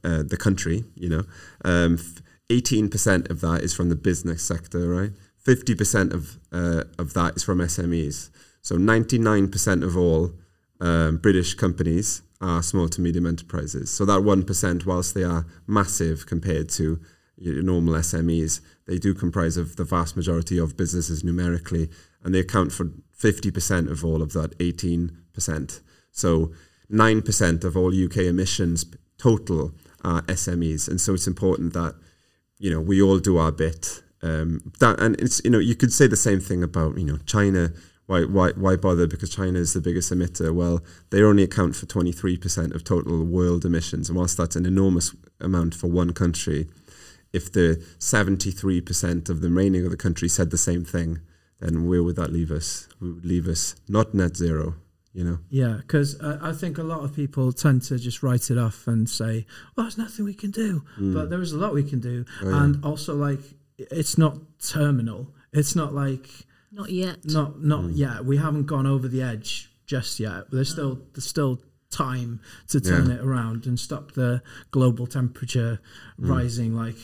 uh, 0.05 0.23
the 0.23 0.37
country, 0.37 0.85
you 0.95 1.09
know, 1.09 1.25
um, 1.65 1.99
18% 2.51 3.31
of 3.31 3.41
that 3.41 3.63
is 3.63 3.75
from 3.75 3.89
the 3.89 3.97
business 3.97 4.43
sector, 4.43 4.89
right? 4.89 5.13
50% 5.45 6.13
of, 6.13 6.39
uh, 6.53 6.85
of 6.99 7.15
that 7.15 7.37
is 7.37 7.45
from 7.45 7.59
SMEs. 7.59 8.31
So 8.61 8.77
99% 8.77 9.83
of 9.83 9.97
all 9.97 10.33
um, 10.81 11.17
British 11.19 11.55
companies 11.55 12.23
are 12.41 12.63
small 12.63 12.89
to 12.89 13.01
medium 13.01 13.27
enterprises. 13.27 13.91
So 13.91 14.05
that 14.05 14.21
1%, 14.21 14.87
whilst 14.87 15.15
they 15.15 15.25
are 15.25 15.47
massive 15.67 16.27
compared 16.27 16.69
to 16.71 17.01
your 17.37 17.63
normal 17.63 17.95
SMEs, 17.95 18.61
they 18.87 18.99
do 18.99 19.15
comprise 19.15 19.57
of 19.57 19.77
the 19.77 19.85
vast 19.85 20.17
majority 20.17 20.59
of 20.59 20.77
businesses 20.77 21.25
numerically, 21.25 21.89
and 22.23 22.35
they 22.35 22.41
account 22.41 22.73
for 22.73 22.87
50% 23.19 23.91
of 23.91 24.05
all 24.05 24.23
of 24.23 24.33
that 24.33 24.57
18%. 24.59 25.81
So 26.11 26.53
9% 26.91 27.65
of 27.65 27.77
all 27.77 28.05
UK 28.05 28.17
emissions 28.19 28.85
total 29.19 29.73
are 30.03 30.23
SMEs. 30.23 30.89
And 30.89 31.01
so 31.01 31.15
it's 31.15 31.27
important 31.27 31.73
that, 31.73 31.95
you 32.59 32.71
know, 32.71 32.81
we 32.81 33.01
all 33.03 33.19
do 33.19 33.39
our 33.39 33.53
bit. 33.53 34.03
Um, 34.23 34.73
that, 34.79 35.01
and 35.01 35.21
it's, 35.21 35.41
you 35.45 35.51
know, 35.51 35.59
you 35.59 35.75
could 35.75 35.93
say 35.93 36.07
the 36.07 36.17
same 36.17 36.41
thing 36.41 36.63
about, 36.63 36.99
you 36.99 37.05
know, 37.05 37.19
China. 37.27 37.73
Why, 38.07 38.23
why, 38.23 38.51
why 38.51 38.77
bother? 38.77 39.07
Because 39.07 39.35
China 39.35 39.59
is 39.59 39.73
the 39.73 39.81
biggest 39.81 40.13
emitter. 40.13 40.55
Well, 40.55 40.83
they 41.11 41.23
only 41.23 41.45
account 41.45 41.77
for 41.77 41.87
23% 41.87 42.75
of 42.75 42.85
total 42.85 43.25
world 43.25 43.65
emissions. 43.65 44.09
And 44.09 44.19
whilst 44.19 44.37
that's 44.37 44.57
an 44.57 44.67
enormous 44.67 45.15
amount 45.41 45.75
for 45.75 45.87
one 45.87 46.13
country, 46.13 46.69
if 47.33 47.51
the 47.51 47.83
73% 47.99 49.29
of 49.29 49.41
the 49.41 49.49
remaining 49.49 49.85
of 49.85 49.91
the 49.91 49.97
country 49.97 50.29
said 50.29 50.51
the 50.51 50.59
same 50.59 50.85
thing, 50.85 51.21
then 51.61 51.87
where 51.87 52.03
would 52.03 52.17
that 52.17 52.33
leave 52.33 52.51
us? 52.51 52.89
We 53.01 53.13
would 53.13 53.25
leave 53.25 53.49
us 53.49 53.77
not 53.89 54.15
net 54.15 54.37
zero, 54.37 54.75
you 55.13 55.25
know? 55.25 55.39
Yeah, 55.51 55.77
because 55.79 56.21
uh, 56.21 56.39
I 56.43 56.53
think 56.53 56.79
a 56.79 56.83
lot 56.83 57.05
of 57.05 57.15
people 57.15 57.53
tend 57.53 57.83
to 57.85 57.99
just 57.99 58.23
write 58.23 58.51
it 58.51 58.59
off 58.59 58.87
and 58.87 59.09
say, 59.09 59.47
"Well, 59.77 59.85
there's 59.85 59.99
nothing 59.99 60.25
we 60.25 60.35
can 60.35 60.51
do," 60.51 60.83
but 60.99 61.31
there 61.31 61.41
is 61.43 61.53
a 61.53 61.59
lot 61.59 61.75
we 61.75 61.83
can 61.85 62.01
do, 62.01 62.25
Oh, 62.43 62.49
yeah. 62.49 62.63
and 62.65 62.85
also 62.85 63.15
like 63.15 63.41
it's 63.79 64.17
not 64.19 64.39
terminal. 64.61 65.35
It's 65.53 65.75
not 65.77 65.93
like 65.95 66.29
Not 66.71 66.91
yet. 66.91 67.25
not 67.27 67.63
not 67.63 67.83
Mm. 67.85 67.97
yet. 67.97 68.25
We 68.25 68.37
haven't 68.39 68.67
gone 68.67 68.87
over 68.87 69.09
the 69.09 69.23
edge 69.23 69.71
just 69.87 70.19
yet. 70.21 70.51
There's 70.51 70.71
still 70.71 71.01
there's 71.13 71.27
still 71.27 71.61
time 71.91 72.41
to 72.69 72.81
turn 72.81 73.09
Yeah. 73.09 73.17
it 73.17 73.21
around 73.21 73.67
and 73.67 73.79
stop 73.79 74.13
the 74.13 74.43
global 74.71 75.07
temperature 75.07 75.79
Mm. 76.19 76.29
rising. 76.31 76.75
Like 76.75 76.97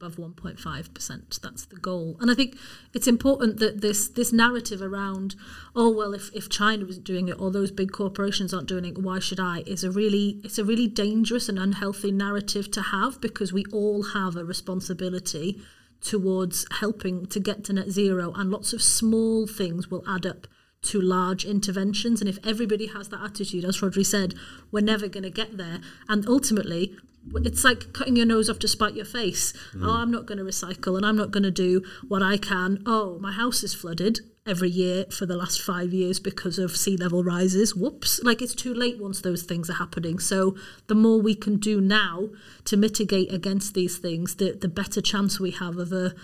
above 0.00 0.16
1.5%. 0.16 1.40
That's 1.40 1.64
the 1.66 1.76
goal. 1.76 2.16
And 2.20 2.30
I 2.30 2.34
think 2.34 2.56
it's 2.94 3.06
important 3.06 3.58
that 3.58 3.82
this 3.82 4.08
this 4.08 4.32
narrative 4.32 4.80
around, 4.80 5.36
oh 5.76 5.90
well, 5.90 6.14
if, 6.14 6.34
if 6.34 6.48
China 6.48 6.86
isn't 6.86 7.04
doing 7.04 7.28
it 7.28 7.38
or 7.38 7.50
those 7.50 7.70
big 7.70 7.92
corporations 7.92 8.54
aren't 8.54 8.68
doing 8.68 8.86
it, 8.86 8.98
why 8.98 9.18
should 9.18 9.40
I? 9.40 9.62
Is 9.66 9.84
a 9.84 9.90
really 9.90 10.40
it's 10.42 10.58
a 10.58 10.64
really 10.64 10.86
dangerous 10.86 11.48
and 11.48 11.58
unhealthy 11.58 12.12
narrative 12.12 12.70
to 12.72 12.82
have 12.82 13.20
because 13.20 13.52
we 13.52 13.64
all 13.72 14.02
have 14.14 14.36
a 14.36 14.44
responsibility 14.44 15.60
towards 16.00 16.66
helping 16.80 17.26
to 17.26 17.38
get 17.38 17.62
to 17.64 17.74
net 17.74 17.90
zero 17.90 18.32
and 18.32 18.50
lots 18.50 18.72
of 18.72 18.82
small 18.82 19.46
things 19.46 19.90
will 19.90 20.02
add 20.08 20.24
up 20.24 20.46
to 20.82 21.00
large 21.00 21.44
interventions 21.44 22.20
and 22.20 22.28
if 22.28 22.38
everybody 22.44 22.86
has 22.86 23.08
that 23.10 23.22
attitude 23.22 23.64
as 23.64 23.80
Rhodri 23.80 24.04
said 24.04 24.34
we're 24.70 24.80
never 24.80 25.08
going 25.08 25.24
to 25.24 25.30
get 25.30 25.56
there 25.56 25.80
and 26.08 26.26
ultimately 26.26 26.96
it's 27.34 27.64
like 27.64 27.92
cutting 27.92 28.16
your 28.16 28.26
nose 28.26 28.48
off 28.48 28.58
to 28.60 28.68
spite 28.68 28.94
your 28.94 29.04
face. 29.04 29.52
Mm. 29.74 29.86
Oh, 29.86 29.96
I'm 29.96 30.10
not 30.10 30.26
going 30.26 30.38
to 30.38 30.44
recycle 30.44 30.96
and 30.96 31.04
I'm 31.04 31.16
not 31.16 31.30
going 31.30 31.42
to 31.42 31.50
do 31.50 31.82
what 32.08 32.22
I 32.22 32.36
can. 32.36 32.82
Oh, 32.86 33.18
my 33.20 33.32
house 33.32 33.62
is 33.62 33.74
flooded 33.74 34.20
every 34.46 34.70
year 34.70 35.04
for 35.10 35.26
the 35.26 35.36
last 35.36 35.60
five 35.60 35.92
years 35.92 36.18
because 36.18 36.58
of 36.58 36.76
sea 36.76 36.96
level 36.96 37.22
rises. 37.22 37.76
Whoops. 37.76 38.20
Like 38.22 38.40
it's 38.40 38.54
too 38.54 38.72
late 38.72 38.98
once 38.98 39.20
those 39.20 39.42
things 39.42 39.68
are 39.68 39.74
happening. 39.74 40.18
So 40.18 40.56
the 40.86 40.94
more 40.94 41.20
we 41.20 41.34
can 41.34 41.58
do 41.58 41.80
now 41.80 42.30
to 42.64 42.76
mitigate 42.76 43.32
against 43.32 43.74
these 43.74 43.98
things, 43.98 44.36
the, 44.36 44.52
the 44.52 44.68
better 44.68 45.02
chance 45.02 45.38
we 45.38 45.50
have 45.52 45.76
of 45.76 45.92
a, 45.92 46.14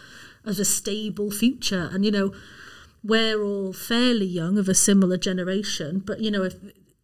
of 0.44 0.58
a 0.58 0.64
stable 0.64 1.30
future. 1.30 1.90
And, 1.92 2.04
you 2.04 2.10
know, 2.10 2.32
we're 3.06 3.42
all 3.42 3.72
fairly 3.72 4.26
young 4.26 4.58
of 4.58 4.68
a 4.68 4.74
similar 4.74 5.16
generation, 5.16 6.02
but, 6.04 6.20
you 6.20 6.30
know, 6.30 6.42
if 6.42 6.54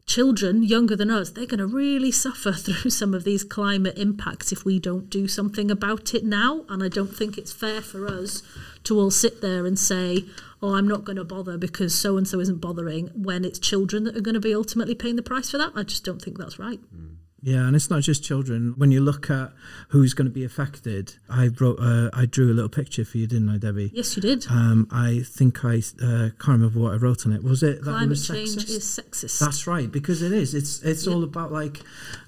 children 0.07 0.63
younger 0.63 0.97
than 0.97 1.11
us, 1.11 1.31
they're 1.31 1.47
going 1.47 1.59
to 1.59 1.67
really 1.67 2.11
suffer 2.11 2.53
through 2.53 2.91
some 2.91 3.15
of 3.15 3.25
these 3.25 3.45
climate 3.45 3.97
impacts 3.97 4.53
if 4.53 4.65
we 4.65 4.79
don't 4.79 5.09
do 5.09 5.29
something 5.29 5.71
about 5.71 6.15
it 6.15 6.25
now. 6.25 6.65
And 6.69 6.83
I 6.83 6.89
don't 6.89 7.15
think 7.15 7.39
it's 7.39 7.53
fair 7.53 7.81
for 7.81 8.07
us 8.07 8.43
to 8.85 8.99
all 8.99 9.11
sit 9.11 9.41
there 9.41 9.65
and 9.65 9.79
say, 9.79 10.25
oh, 10.61 10.75
I'm 10.75 10.89
not 10.89 11.05
going 11.05 11.17
to 11.17 11.25
bother 11.25 11.57
because 11.57 11.95
so 11.99 12.17
and 12.17 12.27
so 12.27 12.41
isn't 12.41 12.61
bothering 12.61 13.09
when 13.15 13.45
it's 13.45 13.59
children 13.59 14.05
that 14.05 14.17
are 14.17 14.21
going 14.21 14.35
to 14.35 14.41
be 14.41 14.55
ultimately 14.55 14.95
paying 14.95 15.17
the 15.17 15.23
price 15.23 15.51
for 15.51 15.59
that. 15.59 15.73
I 15.75 15.83
just 15.83 16.05
don't 16.05 16.21
think 16.21 16.39
that's 16.39 16.59
right. 16.59 16.79
Hmm. 16.79 17.15
Yeah, 17.45 17.67
and 17.67 17.75
it's 17.75 17.91
not 17.91 18.03
just 18.03 18.23
children. 18.23 18.75
When 18.77 18.93
you 18.93 19.01
look 19.01 19.29
at 19.29 19.53
who's 19.89 20.15
going 20.15 20.27
to 20.29 20.33
be 20.33 20.45
affected, 20.45 21.17
I 21.29 21.49
wrote, 21.61 21.79
uh, 21.81 22.09
I 22.13 22.25
drew 22.27 22.53
a 22.53 22.55
little 22.55 22.69
picture 22.69 23.05
for 23.05 23.19
you, 23.19 23.27
didn't 23.27 23.49
I, 23.49 23.59
Debbie? 23.59 23.91
Yes, 23.93 24.15
you 24.15 24.23
did. 24.23 24.47
Um, 24.49 24.87
I 24.93 25.23
think 25.25 25.65
I 25.65 25.79
uh, 26.01 26.31
can't 26.39 26.61
remember 26.61 26.79
what 26.79 26.93
I 26.93 26.97
wrote 26.97 27.27
on 27.27 27.33
it. 27.33 27.43
Was 27.43 27.65
it 27.65 27.79
that 27.85 27.91
Climate 27.91 28.11
was 28.11 28.29
change 28.29 28.51
sexist? 28.51 28.71
is 28.71 29.01
sexist. 29.01 29.39
That's 29.41 29.67
right, 29.67 29.91
because 29.91 30.23
it 30.23 30.33
is. 30.33 30.55
It's 30.55 30.81
it's 30.83 31.05
Yep. 31.07 31.15
all 31.15 31.25
about 31.25 31.51
like 31.51 31.81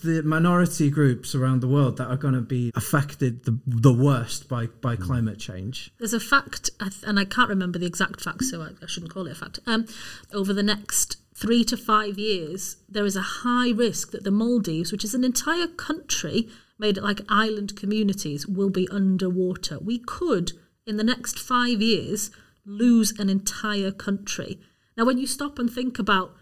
the 0.03 0.23
minority 0.25 0.91
groups 0.91 1.35
around 1.35 1.61
the 1.61 1.69
world 1.69 1.97
that 1.99 2.09
are 2.09 2.17
going 2.17 2.35
to 2.35 2.41
be 2.41 2.73
affected 2.75 3.45
the 3.45 3.57
the 3.67 3.93
worst 3.93 4.49
by 4.49 4.67
by 4.67 4.97
climate 4.97 5.39
change. 5.39 5.93
There's 5.99 6.13
a 6.15 6.19
fact, 6.21 6.71
and 7.07 7.21
I 7.21 7.25
can't 7.25 7.49
remember 7.49 7.79
the 7.79 7.87
exact 7.87 8.21
fact, 8.21 8.43
so 8.45 8.63
I, 8.63 8.71
I 8.83 8.87
shouldn't 8.87 9.13
call 9.15 9.27
it 9.29 9.33
a 9.33 9.35
fact. 9.37 9.61
Um, 9.67 9.87
over 10.33 10.53
the 10.53 10.63
next 10.65 11.19
three 11.35 11.65
to 11.65 11.77
five 11.77 12.19
years, 12.19 12.77
there 12.89 13.05
is 13.05 13.17
a 13.17 13.43
high 13.43 13.71
risk 13.71 14.13
that 14.13 14.25
the 14.25 14.31
Maldives, 14.31 14.93
which 14.93 15.05
is 15.05 15.15
an 15.15 15.25
entire 15.25 15.67
country 15.67 16.49
made 16.79 16.97
like 16.97 17.21
island 17.29 17.77
communities, 17.77 18.47
will 18.47 18.71
be 18.71 18.89
underwater. 18.89 19.79
We 19.79 19.99
could, 19.99 20.53
in 20.87 20.97
the 20.97 21.05
next 21.05 21.39
five 21.39 21.83
years, 21.83 22.31
lose 22.65 23.19
an 23.19 23.29
entire 23.29 23.91
country. 23.91 24.61
Now, 24.97 25.05
when 25.05 25.19
you 25.19 25.27
stop 25.27 25.59
and 25.59 25.71
think 25.71 25.99
about 25.99 26.35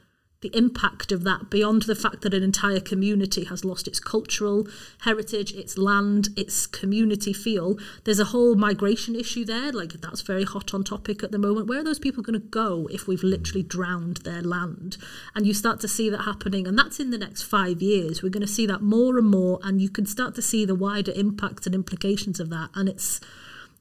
the 0.42 0.50
impact 0.56 1.12
of 1.12 1.24
that 1.24 1.48
beyond 1.50 1.82
the 1.82 1.94
fact 1.94 2.22
that 2.22 2.34
an 2.34 2.42
entire 2.42 2.80
community 2.80 3.44
has 3.44 3.64
lost 3.64 3.88
its 3.88 4.00
cultural 4.00 4.66
heritage, 5.02 5.52
its 5.52 5.78
land, 5.78 6.28
its 6.36 6.66
community 6.66 7.32
feel. 7.32 7.78
There's 8.04 8.18
a 8.18 8.26
whole 8.26 8.56
migration 8.56 9.14
issue 9.14 9.44
there, 9.44 9.72
like 9.72 9.92
that's 9.92 10.20
very 10.20 10.44
hot 10.44 10.74
on 10.74 10.84
topic 10.84 11.22
at 11.22 11.30
the 11.30 11.38
moment. 11.38 11.68
Where 11.68 11.80
are 11.80 11.84
those 11.84 12.00
people 12.00 12.22
going 12.22 12.40
to 12.40 12.46
go 12.46 12.88
if 12.90 13.06
we've 13.06 13.22
literally 13.22 13.62
drowned 13.62 14.18
their 14.18 14.42
land? 14.42 14.98
And 15.34 15.46
you 15.46 15.54
start 15.54 15.80
to 15.80 15.88
see 15.88 16.10
that 16.10 16.22
happening, 16.22 16.66
and 16.66 16.78
that's 16.78 17.00
in 17.00 17.10
the 17.10 17.18
next 17.18 17.42
five 17.42 17.80
years. 17.80 18.22
We're 18.22 18.30
going 18.30 18.46
to 18.46 18.52
see 18.52 18.66
that 18.66 18.82
more 18.82 19.18
and 19.18 19.28
more, 19.28 19.60
and 19.62 19.80
you 19.80 19.88
can 19.88 20.06
start 20.06 20.34
to 20.34 20.42
see 20.42 20.64
the 20.64 20.74
wider 20.74 21.12
impacts 21.14 21.66
and 21.66 21.74
implications 21.74 22.40
of 22.40 22.50
that. 22.50 22.70
And 22.74 22.88
it's 22.88 23.20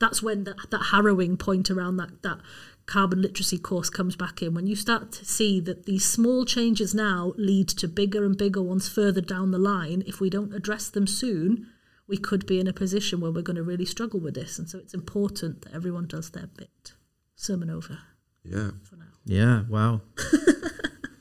that's 0.01 0.21
when 0.21 0.43
that, 0.43 0.55
that 0.71 0.87
harrowing 0.91 1.37
point 1.37 1.69
around 1.69 1.97
that 1.97 2.21
that 2.23 2.39
carbon 2.85 3.21
literacy 3.21 3.57
course 3.57 3.89
comes 3.89 4.15
back 4.15 4.41
in, 4.41 4.53
when 4.53 4.67
you 4.67 4.75
start 4.75 5.11
to 5.13 5.25
see 5.25 5.59
that 5.61 5.85
these 5.85 6.05
small 6.05 6.45
changes 6.45 6.93
now 6.93 7.33
lead 7.37 7.67
to 7.69 7.87
bigger 7.87 8.25
and 8.25 8.37
bigger 8.37 8.61
ones 8.61 8.89
further 8.89 9.21
down 9.21 9.51
the 9.51 9.57
line, 9.59 10.03
if 10.05 10.19
we 10.19 10.29
don't 10.29 10.53
address 10.53 10.89
them 10.89 11.07
soon, 11.07 11.67
we 12.07 12.17
could 12.17 12.45
be 12.45 12.59
in 12.59 12.67
a 12.67 12.73
position 12.73 13.19
where 13.21 13.31
we're 13.31 13.41
going 13.41 13.55
to 13.55 13.63
really 13.63 13.85
struggle 13.85 14.19
with 14.19 14.33
this. 14.33 14.59
And 14.59 14.69
so 14.69 14.77
it's 14.79 14.93
important 14.93 15.61
that 15.61 15.73
everyone 15.73 16.07
does 16.07 16.29
their 16.31 16.47
bit. 16.47 16.93
Sermon 17.35 17.69
over 17.69 17.99
Yeah. 18.43 18.71
for 18.83 18.97
now. 18.97 19.05
Yeah, 19.25 19.63
wow. 19.69 20.01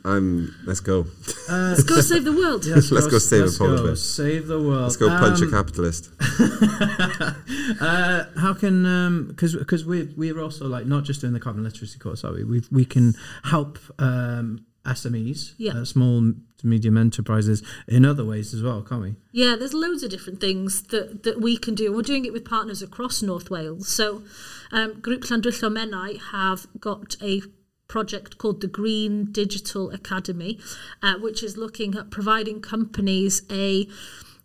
I'm. 0.05 0.55
Let's 0.65 0.81
go. 0.81 1.07
Uh, 1.49 1.75
Let's 1.77 1.83
go 1.85 2.01
save 2.01 2.25
the 2.25 2.33
world. 2.33 2.65
Yes, 2.65 2.91
Let's 2.93 3.07
go 3.07 3.19
save 3.19 3.43
let's 3.43 3.57
a 3.57 3.59
polar 3.59 3.77
go 3.77 3.85
bear. 3.87 3.97
Save 3.97 4.47
the 4.47 4.59
world. 4.59 4.83
Let's 4.83 4.97
go 4.97 5.09
punch 5.09 5.41
a 5.41 5.45
Um, 5.45 5.51
capitalist. 5.51 6.11
uh, 7.81 8.25
how 8.39 8.55
can 8.55 9.27
because 9.29 9.55
because 9.57 9.85
we 9.85 10.05
we're 10.17 10.41
also 10.41 10.67
like 10.67 10.87
not 10.87 11.05
just 11.05 11.21
doing 11.21 11.33
the 11.33 11.41
carbon 11.41 11.63
literacy 11.65 11.99
course, 11.99 12.25
are 12.25 12.33
we? 12.33 12.45
We 12.45 12.63
we 12.71 12.85
can 12.85 13.15
help 13.45 13.79
um, 13.99 14.65
SMEs, 14.85 15.53
Yeah. 15.59 15.73
uh, 15.73 15.85
small 15.85 16.33
to 16.59 16.67
medium 16.67 16.97
enterprises, 16.97 17.63
in 17.87 18.05
other 18.05 18.25
ways 18.25 18.55
as 18.55 18.63
well, 18.63 18.83
can't 18.83 19.03
we? 19.03 19.15
Yeah, 19.33 19.57
there's 19.57 19.75
loads 19.75 20.03
of 20.03 20.11
different 20.11 20.41
things 20.41 20.83
that, 20.85 21.23
that 21.23 21.41
we 21.41 21.57
can 21.57 21.75
do. 21.75 21.93
We're 21.93 22.03
doing 22.03 22.25
it 22.25 22.33
with 22.33 22.45
partners 22.45 22.83
across 22.83 23.23
North 23.23 23.51
Wales. 23.51 23.89
So, 23.89 24.23
um, 24.73 25.01
Group 25.01 25.23
Llandrillo 25.23 25.71
Menai 25.71 26.19
have 26.33 26.67
got 26.79 27.17
a 27.23 27.43
project 27.91 28.39
called 28.39 28.61
the 28.61 28.69
Green 28.69 29.33
Digital 29.33 29.91
Academy, 29.91 30.59
uh, 31.03 31.15
which 31.19 31.43
is 31.43 31.57
looking 31.57 31.97
at 31.97 32.11
providing 32.11 32.63
companies 32.63 33.43
a 33.51 33.89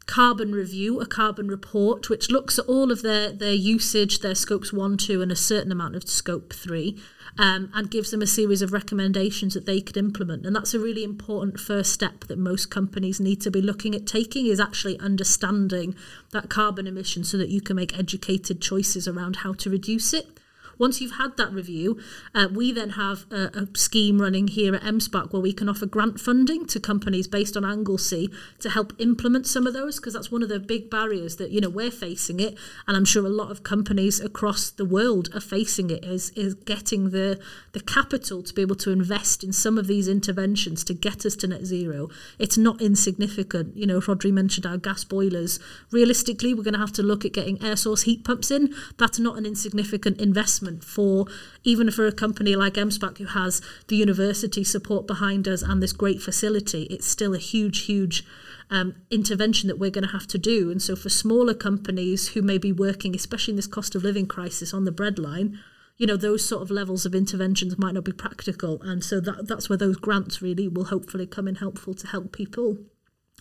carbon 0.07 0.51
review, 0.51 0.99
a 0.99 1.05
carbon 1.05 1.47
report, 1.47 2.09
which 2.09 2.29
looks 2.29 2.57
at 2.59 2.65
all 2.65 2.91
of 2.91 3.03
their, 3.03 3.31
their 3.31 3.53
usage, 3.53 4.19
their 4.19 4.35
scopes 4.35 4.73
one, 4.73 4.97
two, 4.97 5.21
and 5.21 5.31
a 5.31 5.35
certain 5.35 5.71
amount 5.71 5.95
of 5.95 6.09
scope 6.09 6.53
three, 6.53 6.99
um, 7.37 7.69
and 7.73 7.91
gives 7.91 8.11
them 8.11 8.21
a 8.21 8.27
series 8.27 8.61
of 8.63 8.73
recommendations 8.73 9.53
that 9.53 9.65
they 9.65 9.81
could 9.81 9.97
implement. 9.97 10.45
And 10.45 10.55
that's 10.55 10.73
a 10.73 10.79
really 10.79 11.03
important 11.03 11.59
first 11.59 11.91
step 11.91 12.25
that 12.25 12.39
most 12.39 12.71
companies 12.71 13.19
need 13.19 13.41
to 13.41 13.51
be 13.51 13.61
looking 13.61 13.93
at 13.93 14.07
taking 14.07 14.47
is 14.47 14.59
actually 14.59 14.99
understanding 14.99 15.95
that 16.31 16.49
carbon 16.49 16.87
emission 16.87 17.23
so 17.23 17.37
that 17.37 17.49
you 17.49 17.61
can 17.61 17.75
make 17.75 17.97
educated 17.97 18.61
choices 18.61 19.07
around 19.07 19.37
how 19.37 19.53
to 19.53 19.69
reduce 19.69 20.13
it. 20.13 20.34
Once 20.77 21.01
you've 21.01 21.17
had 21.17 21.37
that 21.37 21.51
review, 21.51 21.99
uh, 22.33 22.47
we 22.51 22.71
then 22.71 22.91
have 22.91 23.25
a, 23.31 23.49
a 23.53 23.67
scheme 23.77 24.21
running 24.21 24.47
here 24.47 24.75
at 24.75 24.83
M-SParc 24.83 25.31
where 25.31 25.41
we 25.41 25.53
can 25.53 25.69
offer 25.69 25.85
grant 25.85 26.19
funding 26.19 26.65
to 26.65 26.79
companies 26.79 27.27
based 27.27 27.55
on 27.55 27.63
Anglesey 27.63 28.29
to 28.59 28.69
help 28.69 28.93
implement 28.99 29.47
some 29.47 29.67
of 29.67 29.73
those 29.73 29.97
because 29.97 30.13
that's 30.13 30.31
one 30.31 30.43
of 30.43 30.49
the 30.49 30.59
big 30.59 30.89
barriers 30.89 31.37
that 31.37 31.51
you 31.51 31.61
know 31.61 31.69
we're 31.69 31.91
facing 31.91 32.39
it, 32.39 32.57
and 32.87 32.97
I'm 32.97 33.05
sure 33.05 33.25
a 33.25 33.29
lot 33.29 33.51
of 33.51 33.63
companies 33.63 34.19
across 34.19 34.69
the 34.69 34.85
world 34.85 35.29
are 35.33 35.41
facing 35.41 35.89
it 35.89 36.03
is 36.03 36.31
is 36.31 36.53
getting 36.53 37.11
the 37.11 37.39
the 37.73 37.79
capital 37.81 38.43
to 38.43 38.53
be 38.53 38.61
able 38.61 38.75
to 38.75 38.91
invest 38.91 39.43
in 39.43 39.53
some 39.53 39.77
of 39.77 39.87
these 39.87 40.07
interventions 40.07 40.83
to 40.83 40.93
get 40.93 41.25
us 41.25 41.35
to 41.37 41.47
net 41.47 41.65
zero. 41.65 42.09
It's 42.39 42.57
not 42.57 42.81
insignificant. 42.81 43.75
You 43.75 43.85
know, 43.85 43.99
Rhodri 43.99 44.31
mentioned 44.31 44.65
our 44.65 44.77
gas 44.77 45.03
boilers. 45.03 45.59
Realistically, 45.91 46.53
we're 46.53 46.63
going 46.63 46.73
to 46.73 46.79
have 46.79 46.93
to 46.93 47.03
look 47.03 47.25
at 47.25 47.33
getting 47.33 47.63
air 47.63 47.75
source 47.75 48.03
heat 48.03 48.23
pumps 48.23 48.51
in. 48.51 48.73
That's 48.97 49.19
not 49.19 49.37
an 49.37 49.45
insignificant 49.45 50.19
investment 50.19 50.64
for 50.81 51.25
even 51.63 51.91
for 51.91 52.05
a 52.05 52.11
company 52.11 52.55
like 52.55 52.77
M-SParc 52.77 53.17
who 53.17 53.25
has 53.25 53.61
the 53.87 53.95
university 53.95 54.63
support 54.63 55.07
behind 55.07 55.47
us 55.47 55.61
and 55.61 55.81
this 55.81 55.93
great 55.93 56.21
facility. 56.21 56.83
It's 56.83 57.07
still 57.07 57.33
a 57.33 57.39
huge, 57.39 57.85
huge 57.85 58.25
um, 58.69 58.95
intervention 59.09 59.67
that 59.67 59.79
we're 59.79 59.91
going 59.91 60.05
to 60.05 60.11
have 60.11 60.27
to 60.27 60.37
do. 60.37 60.71
And 60.71 60.81
so 60.81 60.95
for 60.95 61.09
smaller 61.09 61.53
companies 61.53 62.29
who 62.29 62.41
may 62.41 62.57
be 62.57 62.71
working, 62.71 63.15
especially 63.15 63.53
in 63.53 63.57
this 63.57 63.67
cost 63.67 63.95
of 63.95 64.03
living 64.03 64.27
crisis, 64.27 64.73
on 64.73 64.85
the 64.85 64.91
breadline, 64.91 65.57
you 65.97 66.05
know 66.05 66.17
those 66.17 66.47
sort 66.47 66.61
of 66.61 66.71
levels 66.71 67.05
of 67.05 67.15
interventions 67.15 67.77
might 67.77 67.93
not 67.93 68.03
be 68.03 68.11
practical 68.11 68.81
and 68.81 69.03
so 69.03 69.19
that 69.21 69.47
that's 69.47 69.69
where 69.69 69.77
those 69.77 69.95
grants 69.95 70.41
really 70.41 70.67
will 70.67 70.85
hopefully 70.85 71.25
come 71.25 71.47
in 71.47 71.55
helpful 71.55 71.93
to 71.93 72.07
help 72.07 72.33
people 72.33 72.77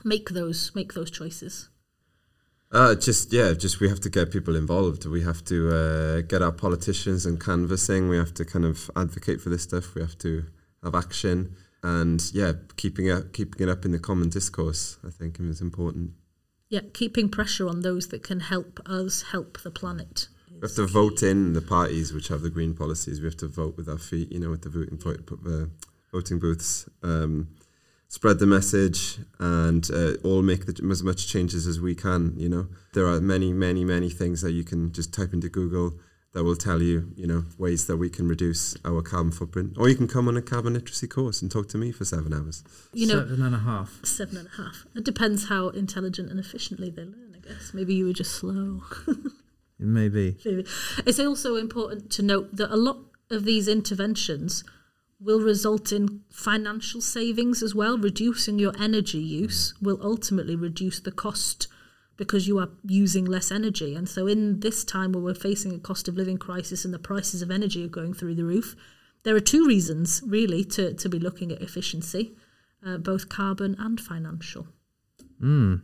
make 0.04 0.30
those 0.30 0.70
make 0.74 0.94
those 0.94 1.10
choices 1.10 1.68
Uh, 2.74 2.94
just 2.96 3.32
yeah, 3.32 3.52
just 3.52 3.78
we 3.78 3.88
have 3.88 4.00
to 4.00 4.10
get 4.10 4.32
people 4.32 4.56
involved. 4.56 5.06
We 5.06 5.22
have 5.22 5.44
to 5.44 5.56
uh, 5.70 6.20
get 6.22 6.42
our 6.42 6.50
politicians 6.50 7.24
and 7.24 7.40
canvassing. 7.40 8.08
We 8.08 8.16
have 8.16 8.34
to 8.34 8.44
kind 8.44 8.64
of 8.64 8.90
advocate 8.96 9.40
for 9.40 9.48
this 9.48 9.62
stuff. 9.62 9.94
We 9.94 10.00
have 10.02 10.18
to 10.18 10.44
have 10.82 10.96
action, 10.96 11.54
and 11.84 12.20
yeah, 12.34 12.52
keeping 12.76 13.06
it 13.06 13.32
keeping 13.32 13.68
it 13.68 13.70
up 13.70 13.84
in 13.84 13.92
the 13.92 14.00
common 14.00 14.28
discourse. 14.28 14.98
I 15.06 15.10
think 15.10 15.38
is 15.38 15.60
important. 15.60 16.10
yeah 16.68 16.80
keeping 16.92 17.28
pressure 17.28 17.68
on 17.68 17.82
those 17.82 18.08
that 18.08 18.22
can 18.30 18.40
help 18.40 18.80
us 18.86 19.14
help 19.34 19.50
the 19.62 19.70
planet 19.70 20.28
We 20.50 20.60
have 20.62 20.74
to 20.76 20.86
vote 20.86 21.22
in 21.22 21.52
the 21.52 21.60
parties 21.76 22.12
which 22.12 22.28
have 22.28 22.42
the 22.42 22.50
green 22.50 22.74
policies. 22.74 23.20
We 23.20 23.26
have 23.26 23.36
to 23.44 23.48
vote 23.62 23.76
with 23.76 23.88
our 23.88 23.98
feet, 24.10 24.32
you 24.32 24.40
know, 24.40 24.50
with 24.50 24.62
the 24.62 24.70
voting 24.78 24.98
point, 24.98 25.20
uh, 25.30 25.66
voting 26.12 26.38
booths. 26.40 26.88
Um, 27.02 27.48
spread 28.14 28.38
the 28.38 28.46
message 28.58 29.18
and 29.40 29.82
uh, 30.00 30.12
all 30.22 30.40
make 30.42 30.62
the, 30.66 30.74
as 30.90 31.02
much 31.02 31.20
changes 31.34 31.66
as 31.66 31.80
we 31.80 31.94
can. 32.06 32.20
You 32.44 32.48
know, 32.48 32.64
there 32.94 33.06
are 33.12 33.20
many, 33.20 33.52
many, 33.52 33.84
many 33.84 34.08
things 34.20 34.40
that 34.42 34.52
you 34.52 34.64
can 34.70 34.92
just 34.92 35.12
type 35.12 35.32
into 35.36 35.48
Google 35.48 35.88
that 36.32 36.44
will 36.44 36.56
tell 36.68 36.80
you, 36.82 36.96
you 37.16 37.26
know, 37.26 37.44
ways 37.58 37.86
that 37.88 37.96
we 37.96 38.08
can 38.16 38.26
reduce 38.28 38.76
our 38.84 39.02
carbon 39.02 39.32
footprint. 39.32 39.76
Or 39.78 39.88
you 39.88 39.96
can 39.96 40.08
come 40.08 40.26
on 40.28 40.36
a 40.36 40.42
carbon 40.42 40.74
literacy 40.74 41.08
course 41.08 41.42
and 41.42 41.50
talk 41.50 41.68
to 41.70 41.78
me 41.78 41.90
for 41.92 42.04
seven 42.04 42.32
hours. 42.32 42.62
you 42.92 43.06
know 43.06 43.20
Seven 43.20 43.42
and 43.42 43.54
a 43.54 43.58
half. 43.58 43.90
seven 44.04 44.36
and 44.38 44.48
a 44.52 44.62
half 44.62 44.76
it 44.94 45.04
depends 45.04 45.48
how 45.48 45.68
intelligent 45.82 46.30
and 46.30 46.38
efficiently 46.40 46.90
they 46.90 47.02
learn 47.02 47.32
i 47.36 47.40
guess 47.48 47.72
maybe 47.74 47.94
you 47.94 48.04
were 48.06 48.12
just 48.12 48.32
slow 48.40 48.82
Maybe. 49.78 50.36
Maybe. 50.44 50.64
It's 51.04 51.18
also 51.18 51.56
important 51.56 52.10
to 52.12 52.22
note 52.22 52.54
that 52.56 52.70
a 52.72 52.76
lot 52.76 52.98
of 53.30 53.44
these 53.44 53.66
interventions 53.68 54.64
will 55.24 55.40
result 55.40 55.90
in 55.90 56.20
financial 56.30 57.00
savings 57.00 57.62
as 57.62 57.74
well. 57.74 57.96
Reducing 57.96 58.58
your 58.58 58.74
energy 58.78 59.18
use 59.18 59.74
will 59.80 59.98
ultimately 60.02 60.54
reduce 60.54 61.00
the 61.00 61.12
cost 61.12 61.66
because 62.16 62.46
you 62.46 62.58
are 62.58 62.68
using 62.84 63.24
less 63.24 63.50
energy. 63.50 63.94
And 63.94 64.08
so, 64.08 64.26
in 64.26 64.60
this 64.60 64.84
time 64.84 65.12
where 65.12 65.22
we're 65.22 65.34
facing 65.34 65.72
a 65.74 65.78
cost 65.78 66.08
of 66.08 66.16
living 66.16 66.38
crisis 66.38 66.84
and 66.84 66.92
the 66.92 66.98
prices 66.98 67.42
of 67.42 67.50
energy 67.50 67.84
are 67.84 67.88
going 67.88 68.14
through 68.14 68.34
the 68.34 68.44
roof, 68.44 68.76
there 69.24 69.34
are 69.34 69.40
two 69.40 69.66
reasons 69.66 70.22
really 70.26 70.64
to, 70.64 70.92
to 70.94 71.08
be 71.08 71.18
looking 71.18 71.50
at 71.50 71.62
efficiency, 71.62 72.34
uh, 72.86 72.98
both 72.98 73.28
carbon 73.28 73.74
and 73.78 74.00
financial. 74.00 74.68
Mm. 75.42 75.82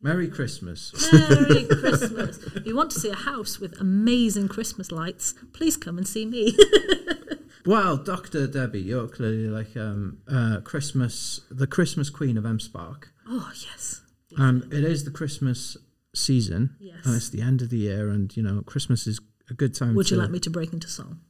Merry 0.00 0.28
Christmas. 0.28 0.92
Merry 1.12 1.64
Christmas. 1.80 2.38
If 2.54 2.66
you 2.66 2.76
want 2.76 2.90
to 2.90 3.00
see 3.00 3.08
a 3.08 3.14
house 3.14 3.58
with 3.58 3.80
amazing 3.80 4.48
Christmas 4.48 4.92
lights, 4.92 5.34
please 5.54 5.78
come 5.78 5.96
and 5.96 6.06
see 6.06 6.26
me. 6.26 6.54
Well, 7.66 7.96
Dr. 7.96 8.46
Debbie, 8.46 8.80
you're 8.82 9.08
clearly 9.08 9.46
like 9.48 9.76
um, 9.76 10.18
uh, 10.28 10.60
Christmas, 10.64 11.40
the 11.50 11.66
Christmas 11.66 12.10
queen 12.10 12.36
of 12.36 12.44
M-SParc. 12.44 13.04
oh, 13.28 13.50
yes. 13.72 14.02
And 14.36 14.64
it 14.72 14.84
is 14.84 15.04
the 15.04 15.10
Christmas 15.10 15.76
season. 16.14 16.76
Yes. 16.80 16.96
And 17.06 17.14
it's 17.16 17.30
the 17.30 17.40
end 17.40 17.62
of 17.62 17.70
the 17.70 17.78
year. 17.78 18.10
And, 18.10 18.36
you 18.36 18.42
know, 18.42 18.62
Christmas 18.62 19.06
is 19.06 19.20
a 19.48 19.54
good 19.54 19.74
time 19.74 19.94
Would 19.94 20.08
to. 20.08 20.16
you 20.16 20.20
like 20.20 20.30
me 20.30 20.40
to 20.40 20.50
break 20.50 20.72
into 20.72 20.88
song? 20.88 21.20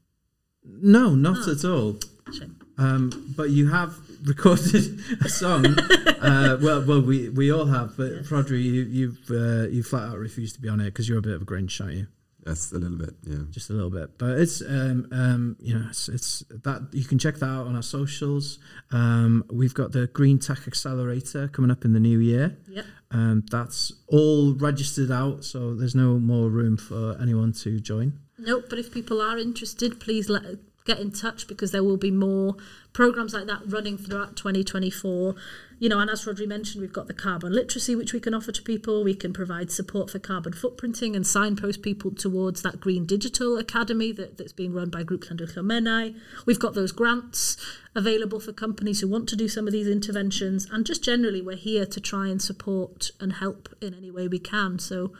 No, 0.64 1.14
not 1.14 1.46
Oh. 1.46 1.52
at 1.52 1.64
all. 1.64 1.98
Shame. 2.32 2.56
Um, 2.78 3.34
but 3.36 3.50
you 3.50 3.68
have 3.68 3.94
recorded 4.24 4.98
a 5.24 5.28
song. 5.28 5.66
uh, 5.66 6.56
well, 6.62 6.82
well, 6.86 7.02
we, 7.02 7.28
we 7.28 7.52
all 7.52 7.66
have. 7.66 7.96
But 7.96 8.12
Yes. 8.12 8.26
Rhodri, 8.28 8.62
you, 8.62 8.82
you've 8.84 9.30
uh, 9.30 9.68
you 9.68 9.82
flat 9.82 10.08
out 10.08 10.18
refused 10.18 10.54
to 10.56 10.60
be 10.62 10.68
on 10.70 10.80
it 10.80 10.86
because 10.86 11.06
you're 11.08 11.18
a 11.18 11.22
bit 11.22 11.34
of 11.34 11.42
a 11.42 11.44
Grinch, 11.44 11.80
aren't 11.80 11.94
you? 11.94 12.06
That's 12.44 12.72
a 12.72 12.78
little 12.78 12.98
bit, 12.98 13.14
yeah. 13.24 13.38
just 13.50 13.70
a 13.70 13.72
little 13.72 13.90
bit 13.90 14.18
but 14.18 14.38
it's 14.38 14.60
um 14.62 15.08
um 15.12 15.56
you 15.60 15.74
know 15.78 15.86
it's, 15.88 16.08
it's 16.08 16.40
that 16.64 16.88
you 16.92 17.04
can 17.04 17.18
check 17.18 17.36
that 17.36 17.46
out 17.46 17.66
on 17.66 17.74
our 17.76 17.82
socials 17.82 18.58
um 18.92 19.44
we've 19.50 19.74
got 19.74 19.92
the 19.92 20.06
green 20.08 20.38
tech 20.38 20.66
accelerator 20.66 21.48
coming 21.48 21.70
up 21.70 21.84
in 21.84 21.92
the 21.94 22.00
new 22.00 22.18
year 22.18 22.56
Yeah. 22.68 22.82
um 23.10 23.44
that's 23.50 23.92
all 24.08 24.54
registered 24.54 25.10
out 25.10 25.44
so 25.44 25.74
there's 25.74 25.94
no 25.94 26.18
more 26.18 26.50
room 26.50 26.76
for 26.76 27.16
anyone 27.20 27.52
to 27.64 27.80
join 27.80 28.18
Nope, 28.36 28.64
but 28.68 28.78
if 28.80 28.92
people 28.92 29.22
are 29.22 29.38
interested, 29.38 30.00
please 30.00 30.28
let 30.28 30.44
get 30.84 30.98
in 30.98 31.10
touch 31.10 31.48
because 31.48 31.72
there 31.72 31.82
will 31.82 31.96
be 31.96 32.10
more 32.10 32.56
programs 32.92 33.32
like 33.32 33.46
that 33.46 33.62
running 33.66 33.96
throughout 33.96 34.36
2024. 34.36 35.34
You 35.78 35.88
know, 35.88 35.98
and 35.98 36.10
as 36.10 36.26
Rhodri 36.26 36.46
mentioned, 36.46 36.82
we've 36.82 36.92
got 36.92 37.06
the 37.06 37.14
carbon 37.14 37.52
literacy 37.52 37.96
which 37.96 38.12
we 38.12 38.20
can 38.20 38.34
offer 38.34 38.52
to 38.52 38.62
people. 38.62 39.02
We 39.02 39.14
can 39.14 39.32
provide 39.32 39.70
support 39.70 40.10
for 40.10 40.18
carbon 40.18 40.52
footprinting 40.52 41.16
and 41.16 41.26
signpost 41.26 41.82
people 41.82 42.10
towards 42.10 42.60
that 42.62 42.80
Green 42.80 43.06
Digital 43.06 43.56
Academy 43.56 44.12
that, 44.12 44.36
that's 44.36 44.52
being 44.52 44.74
run 44.74 44.90
by 44.90 45.02
Group 45.02 45.24
Llandrillo 45.24 46.14
We've 46.44 46.60
got 46.60 46.74
those 46.74 46.92
grants 46.92 47.56
available 47.94 48.38
for 48.38 48.52
companies 48.52 49.00
who 49.00 49.08
want 49.08 49.28
to 49.30 49.36
do 49.36 49.48
some 49.48 49.66
of 49.66 49.72
these 49.72 49.88
interventions, 49.88 50.68
and 50.70 50.84
just 50.84 51.02
generally, 51.02 51.40
we're 51.40 51.56
here 51.56 51.86
to 51.86 52.00
try 52.00 52.28
and 52.28 52.42
support 52.42 53.10
and 53.20 53.34
help 53.34 53.74
in 53.80 53.94
any 53.94 54.10
way 54.10 54.28
we 54.28 54.38
can. 54.38 54.78
So, 54.78 55.12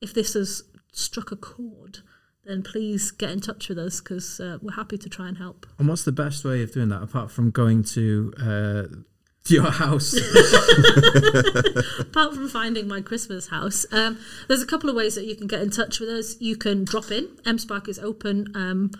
if 0.00 0.14
this 0.14 0.34
has 0.34 0.62
struck 0.92 1.32
a 1.32 1.36
chord, 1.36 2.00
then 2.44 2.62
please 2.62 3.10
get 3.10 3.30
in 3.30 3.40
touch 3.40 3.68
with 3.68 3.78
us 3.78 4.00
because 4.00 4.40
uh, 4.40 4.58
we're 4.62 4.72
happy 4.72 4.98
to 4.98 5.08
try 5.08 5.28
and 5.28 5.38
help. 5.38 5.66
And 5.78 5.88
what's 5.88 6.04
the 6.04 6.12
best 6.12 6.44
way 6.44 6.62
of 6.62 6.72
doing 6.72 6.88
that 6.88 7.02
apart 7.02 7.30
from 7.30 7.50
going 7.50 7.84
to 7.84 8.32
uh, 8.40 8.82
your 9.46 9.70
house? 9.70 10.14
apart 12.00 12.34
from 12.34 12.48
finding 12.48 12.88
my 12.88 13.00
Christmas 13.00 13.48
house, 13.48 13.84
um, 13.92 14.18
there's 14.48 14.62
a 14.62 14.66
couple 14.66 14.88
of 14.88 14.96
ways 14.96 15.14
that 15.14 15.26
you 15.26 15.36
can 15.36 15.46
get 15.46 15.60
in 15.60 15.70
touch 15.70 16.00
with 16.00 16.08
us. 16.08 16.40
You 16.40 16.56
can 16.56 16.84
drop 16.84 17.10
in. 17.10 17.28
M-SParc 17.44 17.88
is 17.88 17.98
open. 17.98 18.48
Um, 18.54 18.90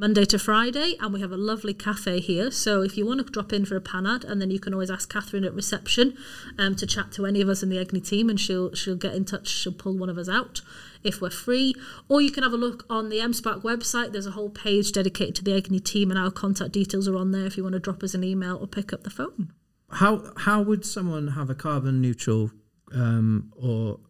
Monday 0.00 0.24
to 0.24 0.38
Friday, 0.38 0.96
and 0.98 1.12
we 1.12 1.20
have 1.20 1.30
a 1.30 1.36
lovely 1.36 1.74
cafe 1.74 2.20
here. 2.20 2.50
So 2.50 2.80
if 2.80 2.96
you 2.96 3.04
want 3.04 3.18
to 3.20 3.30
drop 3.30 3.52
in 3.52 3.66
for 3.66 3.76
a 3.76 3.82
panad, 3.82 4.24
and 4.24 4.40
then 4.40 4.50
you 4.50 4.58
can 4.58 4.72
always 4.72 4.90
ask 4.90 5.12
Catherine 5.12 5.44
at 5.44 5.52
reception 5.52 6.16
um, 6.58 6.74
to 6.76 6.86
chat 6.86 7.12
to 7.12 7.26
any 7.26 7.42
of 7.42 7.50
us 7.50 7.62
in 7.62 7.68
the 7.68 7.78
Egni 7.78 8.00
team, 8.00 8.30
and 8.30 8.40
she'll 8.40 8.72
she'll 8.72 8.96
get 8.96 9.14
in 9.14 9.26
touch. 9.26 9.48
She'll 9.48 9.74
pull 9.74 9.98
one 9.98 10.08
of 10.08 10.16
us 10.16 10.26
out 10.26 10.62
if 11.04 11.20
we're 11.20 11.28
free. 11.28 11.74
Or 12.08 12.22
you 12.22 12.30
can 12.30 12.42
have 12.42 12.54
a 12.54 12.56
look 12.56 12.86
on 12.88 13.10
the 13.10 13.20
M-SParc 13.20 13.62
website. 13.62 14.12
There's 14.12 14.26
a 14.26 14.30
whole 14.30 14.48
page 14.48 14.90
dedicated 14.92 15.34
to 15.34 15.44
the 15.44 15.52
Egni 15.52 15.80
team, 15.80 16.10
and 16.10 16.18
our 16.18 16.30
contact 16.30 16.72
details 16.72 17.06
are 17.06 17.16
on 17.16 17.32
there 17.32 17.44
if 17.44 17.58
you 17.58 17.62
want 17.62 17.74
to 17.74 17.78
drop 17.78 18.02
us 18.02 18.14
an 18.14 18.24
email 18.24 18.56
or 18.56 18.66
pick 18.66 18.94
up 18.94 19.02
the 19.02 19.10
phone. 19.10 19.52
How 19.90 20.32
how 20.38 20.62
would 20.62 20.86
someone 20.86 21.28
have 21.28 21.50
a 21.50 21.54
carbon 21.54 22.00
neutral 22.00 22.52
um, 22.94 23.52
or 23.54 24.00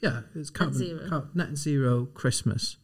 yeah, 0.00 0.22
it's 0.34 0.50
carbon 0.50 0.78
net 0.80 0.88
zero. 0.88 1.08
Car- 1.08 1.28
net 1.32 1.56
zero 1.56 2.06
Christmas? 2.06 2.76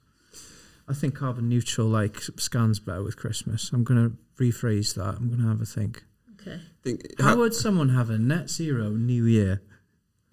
I 0.88 0.94
think 0.94 1.14
carbon 1.14 1.48
neutral 1.48 1.86
like 1.88 2.20
scans 2.38 2.80
better 2.80 3.02
with 3.02 3.16
Christmas. 3.16 3.70
I'm 3.72 3.84
going 3.84 4.10
to 4.10 4.16
rephrase 4.42 4.94
that. 4.94 5.16
I'm 5.16 5.28
going 5.28 5.40
to 5.42 5.48
have 5.48 5.60
a 5.60 5.66
think. 5.66 6.02
Okay. 6.40 6.60
Think, 6.82 7.20
How 7.20 7.36
would 7.36 7.52
someone 7.54 7.90
have 7.90 8.10
a 8.10 8.18
net 8.18 8.48
zero 8.48 8.90
New 8.90 9.24
Year? 9.24 9.60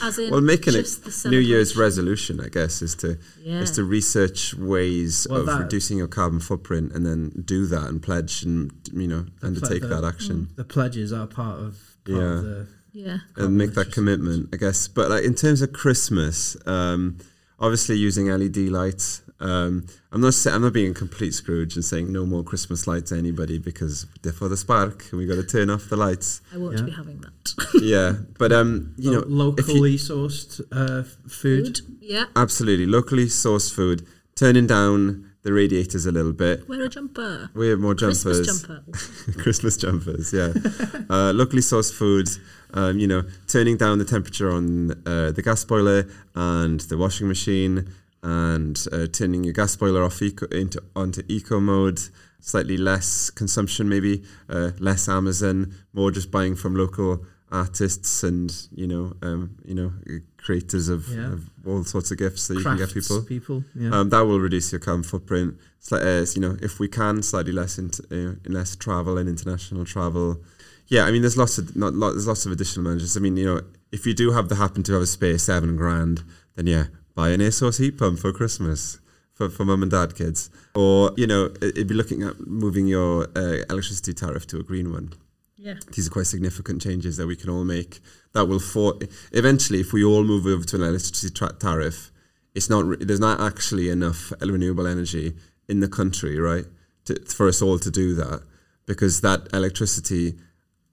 As 0.00 0.16
in 0.18 0.30
well, 0.30 0.40
making 0.40 0.74
it 0.74 0.82
just 0.82 1.24
the 1.24 1.28
New 1.30 1.38
Year's 1.40 1.76
resolution, 1.76 2.40
I 2.40 2.48
guess, 2.48 2.82
is 2.82 2.94
to 2.96 3.18
Yeah. 3.42 3.60
is 3.62 3.72
to 3.72 3.82
research 3.84 4.54
ways 4.54 5.26
Well, 5.28 5.48
of 5.48 5.58
reducing 5.58 5.98
your 5.98 6.06
carbon 6.06 6.38
footprint 6.38 6.92
and 6.92 7.04
then 7.04 7.42
do 7.44 7.66
that 7.66 7.88
and 7.88 8.00
pledge 8.00 8.44
and 8.44 8.70
you 8.92 9.08
know 9.08 9.26
The 9.40 9.46
undertake 9.48 9.80
ple- 9.80 9.88
that 9.90 10.04
action 10.04 10.50
The 10.54 10.64
pledges 10.64 11.12
are 11.12 11.26
part 11.26 11.58
of 11.58 11.96
part 12.04 12.16
Yeah. 12.18 12.38
of 12.38 12.44
the 12.44 12.66
Yeah. 12.92 13.18
and 13.36 13.56
make 13.56 13.74
that 13.74 13.90
commitment, 13.92 14.50
I 14.52 14.56
guess. 14.56 14.86
But 14.86 15.10
like 15.10 15.24
in 15.24 15.34
terms 15.34 15.62
of 15.62 15.72
Christmas, 15.72 16.56
um, 16.64 17.16
obviously 17.58 17.96
using 17.96 18.26
LED 18.28 18.56
lights. 18.70 19.22
Um, 19.40 19.86
I'm 20.10 20.20
not 20.20 20.34
I'm 20.46 20.62
not 20.62 20.72
being 20.72 20.90
a 20.90 20.94
complete 20.94 21.32
Scrooge 21.32 21.76
and 21.76 21.84
saying 21.84 22.12
no 22.12 22.26
more 22.26 22.42
Christmas 22.42 22.88
lights 22.88 23.10
to 23.10 23.16
anybody 23.16 23.58
because 23.58 24.04
they're 24.22 24.32
for 24.32 24.48
the 24.48 24.56
spark 24.56 25.04
and 25.12 25.18
we 25.20 25.26
got 25.26 25.36
to 25.36 25.44
turn 25.44 25.70
off 25.70 25.88
the 25.88 25.96
lights. 25.96 26.40
I 26.52 26.58
won't 26.58 26.76
Yeah. 26.78 26.84
be 26.86 26.90
having 26.90 27.20
that. 27.20 27.54
yeah, 27.80 28.14
but 28.36 28.50
um, 28.52 28.94
you 28.98 29.12
know, 29.12 29.22
Lo- 29.28 29.54
if 29.56 29.68
you- 29.68 29.74
locally 29.74 29.96
sourced 29.96 30.60
uh, 30.72 31.00
f- 31.06 31.16
food. 31.30 31.80
Yeah. 32.00 32.24
absolutely 32.34 32.86
locally 32.86 33.26
sourced 33.26 33.72
food, 33.72 34.06
turning 34.34 34.66
down 34.66 35.30
the 35.42 35.52
radiators 35.52 36.04
a 36.04 36.10
little 36.10 36.32
bit. 36.32 36.68
Wear 36.68 36.82
a 36.82 36.88
jumper. 36.88 37.48
Wear 37.54 37.76
more 37.76 37.94
jumpers. 37.94 38.22
Christmas 38.22 38.62
jumper. 38.62 38.82
Christmas 39.42 39.76
jumpers, 39.76 40.32
yeah. 40.32 40.52
uh, 41.10 41.32
locally 41.32 41.62
sourced 41.62 41.92
food, 41.94 42.28
um, 42.74 42.98
you 42.98 43.06
know, 43.06 43.24
turning 43.46 43.76
down 43.76 43.98
the 43.98 44.04
temperature 44.04 44.50
on 44.50 44.92
uh, 45.06 45.30
the 45.32 45.42
gas 45.42 45.64
boiler 45.64 46.06
and 46.34 46.80
the 46.80 46.96
washing 46.98 47.28
machine, 47.28 47.88
and 48.22 48.86
uh, 48.92 49.06
turning 49.06 49.44
your 49.44 49.52
gas 49.54 49.76
boiler 49.76 50.02
off 50.02 50.20
eco 50.22 50.46
into 50.46 50.82
onto 50.96 51.22
eco 51.28 51.60
mode. 51.60 52.00
Slightly 52.40 52.76
less 52.76 53.30
consumption, 53.30 53.88
maybe 53.88 54.22
uh, 54.48 54.70
less 54.78 55.08
Amazon, 55.08 55.74
more 55.92 56.10
just 56.12 56.30
buying 56.30 56.54
from 56.54 56.74
local 56.76 57.24
artists 57.50 58.22
and 58.22 58.54
you 58.74 58.86
know, 58.86 59.12
um, 59.22 59.56
you 59.64 59.74
know, 59.74 59.92
creators 60.36 60.88
of, 60.88 61.08
Yeah. 61.08 61.32
of 61.32 61.50
all 61.66 61.82
sorts 61.84 62.10
of 62.10 62.18
gifts 62.18 62.46
that 62.48 62.54
you 62.54 62.62
can 62.62 62.76
get 62.76 62.92
people. 62.94 63.22
people. 63.22 63.64
Yeah. 63.74 63.90
Um, 63.90 64.10
that 64.10 64.20
will 64.20 64.38
reduce 64.38 64.70
your 64.70 64.78
carbon 64.80 65.02
footprint. 65.02 65.56
Sli- 65.82 66.22
uh, 66.22 66.26
you 66.34 66.40
know, 66.40 66.56
if 66.62 66.78
we 66.78 66.88
can, 66.88 67.22
slightly 67.22 67.52
less 67.52 67.76
into 67.78 68.02
uh, 68.12 68.34
less 68.48 68.76
travel 68.76 69.18
and 69.18 69.28
international 69.28 69.84
travel. 69.84 70.40
Yeah, 70.88 71.04
I 71.04 71.10
mean, 71.10 71.22
there's 71.22 71.36
lots 71.36 71.58
of 71.58 71.76
not 71.76 71.94
lot, 71.94 72.10
there's 72.12 72.26
lots 72.26 72.46
of 72.46 72.52
additional 72.52 72.90
measures. 72.90 73.16
I 73.16 73.20
mean, 73.20 73.36
you 73.36 73.44
know, 73.46 73.60
if 73.92 74.06
you 74.06 74.14
do 74.14 74.32
have 74.32 74.48
the 74.48 74.56
happen 74.56 74.82
to 74.84 74.92
have 74.94 75.02
a 75.02 75.06
spare 75.06 75.38
seven 75.38 75.76
grand, 75.76 76.22
then 76.56 76.66
yeah, 76.66 76.84
buy 77.14 77.28
an 77.30 77.40
air 77.40 77.50
source 77.50 77.78
heat 77.78 77.98
pump 77.98 78.18
for 78.18 78.32
Christmas 78.32 78.98
for 79.34 79.48
for 79.50 79.64
mum 79.64 79.82
and 79.82 79.90
dad 79.90 80.14
kids, 80.16 80.50
or 80.74 81.12
you 81.16 81.26
know, 81.26 81.50
it'd 81.60 81.86
be 81.86 81.94
looking 81.94 82.22
at 82.22 82.40
moving 82.46 82.86
your 82.86 83.28
uh, 83.36 83.62
electricity 83.70 84.12
tariff 84.14 84.46
to 84.48 84.58
a 84.58 84.62
green 84.62 84.90
one 84.90 85.12
Yeah. 85.56 85.74
these 85.94 86.06
are 86.08 86.10
quite 86.10 86.26
significant 86.26 86.80
changes 86.82 87.16
that 87.18 87.26
we 87.26 87.36
can 87.36 87.50
all 87.50 87.64
make 87.64 88.00
that 88.32 88.46
will 88.48 88.60
for 88.60 88.94
eventually 89.32 89.80
if 89.80 89.92
we 89.92 90.02
all 90.04 90.24
move 90.24 90.46
over 90.46 90.64
to 90.64 90.76
an 90.76 90.82
electricity 90.82 91.30
tra- 91.38 91.52
tariff 91.58 92.10
it's 92.54 92.70
not 92.70 92.84
re- 92.84 93.04
there's 93.06 93.20
not 93.28 93.40
actually 93.40 93.88
enough 93.90 94.32
renewable 94.40 94.86
energy 94.86 95.34
in 95.68 95.80
the 95.80 95.88
country 95.88 96.38
right 96.38 96.66
to, 97.06 97.14
for 97.36 97.46
us 97.48 97.60
all 97.62 97.78
to 97.78 97.90
do 97.90 98.14
that 98.14 98.42
because 98.86 99.20
that 99.20 99.40
electricity 99.52 100.34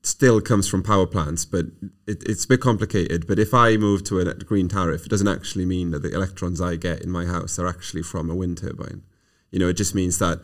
still 0.06 0.40
comes 0.42 0.68
from 0.68 0.84
power 0.84 1.06
plants 1.06 1.46
but 1.46 1.66
it, 2.08 2.22
it's 2.24 2.46
a 2.46 2.48
bit 2.48 2.62
complicated 2.62 3.26
but 3.28 3.40
if 3.40 3.54
I 3.54 3.78
move 3.78 4.04
to 4.06 4.20
a 4.20 4.34
green 4.34 4.68
tariff 4.68 5.06
it 5.06 5.10
doesn't 5.10 5.28
actually 5.28 5.66
mean 5.66 5.92
that 5.92 6.02
the 6.02 6.14
electrons 6.14 6.62
I 6.62 6.76
get 6.76 7.02
in 7.02 7.10
my 7.10 7.26
house 7.26 7.58
are 7.60 7.68
actually 7.68 8.04
from 8.04 8.30
a 8.30 8.36
wind 8.36 8.60
turbine 8.60 9.02
you 9.52 9.60
know 9.60 9.70
it 9.70 9.78
just 9.78 9.96
means 9.96 10.20
that 10.20 10.42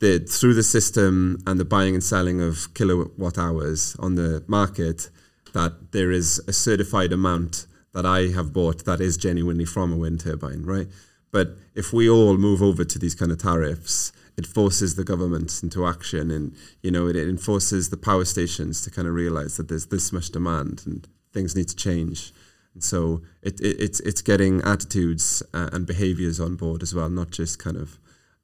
the 0.00 0.18
through 0.18 0.54
the 0.54 0.62
system 0.62 1.38
and 1.46 1.58
the 1.58 1.64
buying 1.64 1.94
and 1.94 2.04
selling 2.04 2.40
of 2.40 2.72
kilowatt 2.74 3.38
hours 3.38 3.96
on 3.98 4.14
the 4.14 4.44
market 4.46 5.10
that 5.52 5.92
there 5.92 6.10
is 6.10 6.42
a 6.46 6.52
certified 6.52 7.12
amount 7.12 7.66
that 7.94 8.06
I 8.06 8.28
have 8.28 8.52
bought 8.52 8.84
that 8.84 9.00
is 9.00 9.16
genuinely 9.16 9.64
from 9.64 9.92
a 9.92 9.96
wind 9.96 10.20
turbine, 10.20 10.64
right? 10.64 10.86
But 11.30 11.56
if 11.74 11.92
we 11.92 12.08
all 12.08 12.36
move 12.36 12.62
over 12.62 12.84
to 12.84 12.98
these 12.98 13.14
kind 13.14 13.32
of 13.32 13.38
tariffs, 13.38 14.12
it 14.38 14.46
forces 14.46 14.94
the 14.94 15.04
governments 15.04 15.62
into 15.62 15.84
action 15.84 16.30
and 16.30 16.54
you 16.80 16.90
know 16.90 17.08
it, 17.08 17.16
it 17.16 17.28
enforces 17.28 17.90
the 17.90 17.96
power 17.96 18.24
stations 18.24 18.80
to 18.82 18.90
kind 18.90 19.06
of 19.08 19.12
realize 19.12 19.56
that 19.56 19.68
there's 19.68 19.86
this 19.86 20.12
much 20.12 20.30
demand 20.30 20.82
and 20.86 21.08
things 21.32 21.54
need 21.56 21.68
to 21.68 21.76
change. 21.76 22.32
And 22.74 22.82
so 22.82 23.22
it, 23.42 23.60
it 23.60 23.76
it's 23.80 24.00
it's 24.00 24.22
getting 24.22 24.62
attitudes 24.62 25.42
uh, 25.52 25.70
and 25.72 25.86
behaviors 25.86 26.38
on 26.40 26.56
board 26.56 26.82
as 26.82 26.94
well, 26.94 27.08
not 27.08 27.30
just 27.30 27.58
kind 27.58 27.76
of 27.76 27.98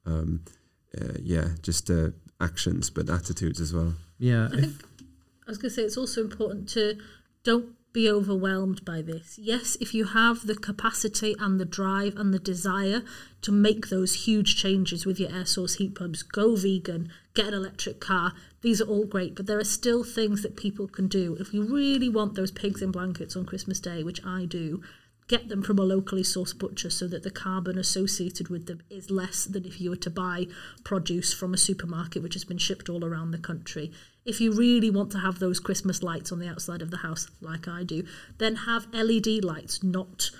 um, 0.05 0.43
uh, 0.99 1.13
yeah, 1.21 1.47
just 1.61 1.89
uh, 1.89 2.09
actions, 2.41 2.89
but 2.89 3.09
attitudes 3.09 3.59
as 3.59 3.73
well. 3.73 3.93
yeah. 4.19 4.49
I 4.51 4.61
think 4.61 4.73
I 5.47 5.51
was 5.51 5.57
going 5.57 5.69
to 5.69 5.75
say 5.75 5.83
it's 5.83 5.97
also 5.97 6.21
important 6.21 6.67
to 6.69 6.97
don't 7.43 7.69
be 7.95 8.11
overwhelmed 8.11 8.83
by 8.83 9.01
this. 9.01 9.39
Yes, 9.41 9.77
if 9.79 9.93
you 9.93 10.03
have 10.07 10.45
the 10.45 10.55
capacity 10.55 11.33
and 11.39 11.61
the 11.61 11.65
drive 11.65 12.17
and 12.17 12.33
the 12.33 12.39
desire 12.39 13.01
to 13.41 13.53
make 13.53 13.87
those 13.87 14.25
huge 14.25 14.57
changes 14.57 15.05
with 15.05 15.17
your 15.17 15.31
air 15.31 15.45
source 15.45 15.75
heat 15.75 15.95
pumps, 15.95 16.21
go 16.21 16.57
vegan, 16.57 17.09
get 17.33 17.47
an 17.47 17.53
electric 17.53 18.01
car, 18.01 18.33
these 18.61 18.81
are 18.81 18.87
all 18.89 19.05
great, 19.05 19.33
but 19.33 19.45
there 19.45 19.59
are 19.59 19.63
still 19.63 20.03
things 20.03 20.41
that 20.41 20.57
people 20.57 20.89
can 20.89 21.07
do. 21.07 21.37
If 21.39 21.53
you 21.53 21.63
really 21.63 22.09
want 22.09 22.35
those 22.35 22.51
pigs 22.51 22.81
in 22.81 22.91
blankets 22.91 23.37
on 23.37 23.45
Christmas 23.45 23.79
Day, 23.79 24.03
which 24.03 24.19
I 24.25 24.43
do, 24.43 24.83
get 25.29 25.47
them 25.47 25.63
from 25.63 25.79
a 25.79 25.83
locally 25.83 26.23
sourced 26.23 26.57
butcher 26.57 26.89
so 26.89 27.07
that 27.07 27.23
the 27.23 27.31
carbon 27.31 27.77
associated 27.77 28.49
with 28.49 28.65
them 28.65 28.81
is 28.89 29.09
less 29.09 29.45
than 29.45 29.63
if 29.63 29.79
you 29.79 29.89
were 29.89 29.95
to 29.95 30.09
buy 30.09 30.47
produce 30.83 31.33
from 31.33 31.53
a 31.53 31.57
supermarket 31.57 32.21
which 32.21 32.33
has 32.33 32.43
been 32.43 32.57
shipped 32.57 32.89
all 32.89 33.05
around 33.05 33.31
the 33.31 33.37
country. 33.37 33.93
If 34.25 34.41
you 34.41 34.51
really 34.51 34.89
want 34.89 35.11
to 35.11 35.19
have 35.19 35.37
those 35.37 35.59
Christmas 35.59 36.01
lights 36.01 36.31
on 36.31 36.39
the 36.39 36.47
outside 36.47 36.81
of 36.81 36.89
the 36.89 36.97
house, 36.97 37.29
like 37.41 37.67
I 37.67 37.83
do, 37.83 38.03
then 38.39 38.55
have 38.55 38.87
LED 38.91 39.43
lights, 39.43 39.83
not 39.83 40.31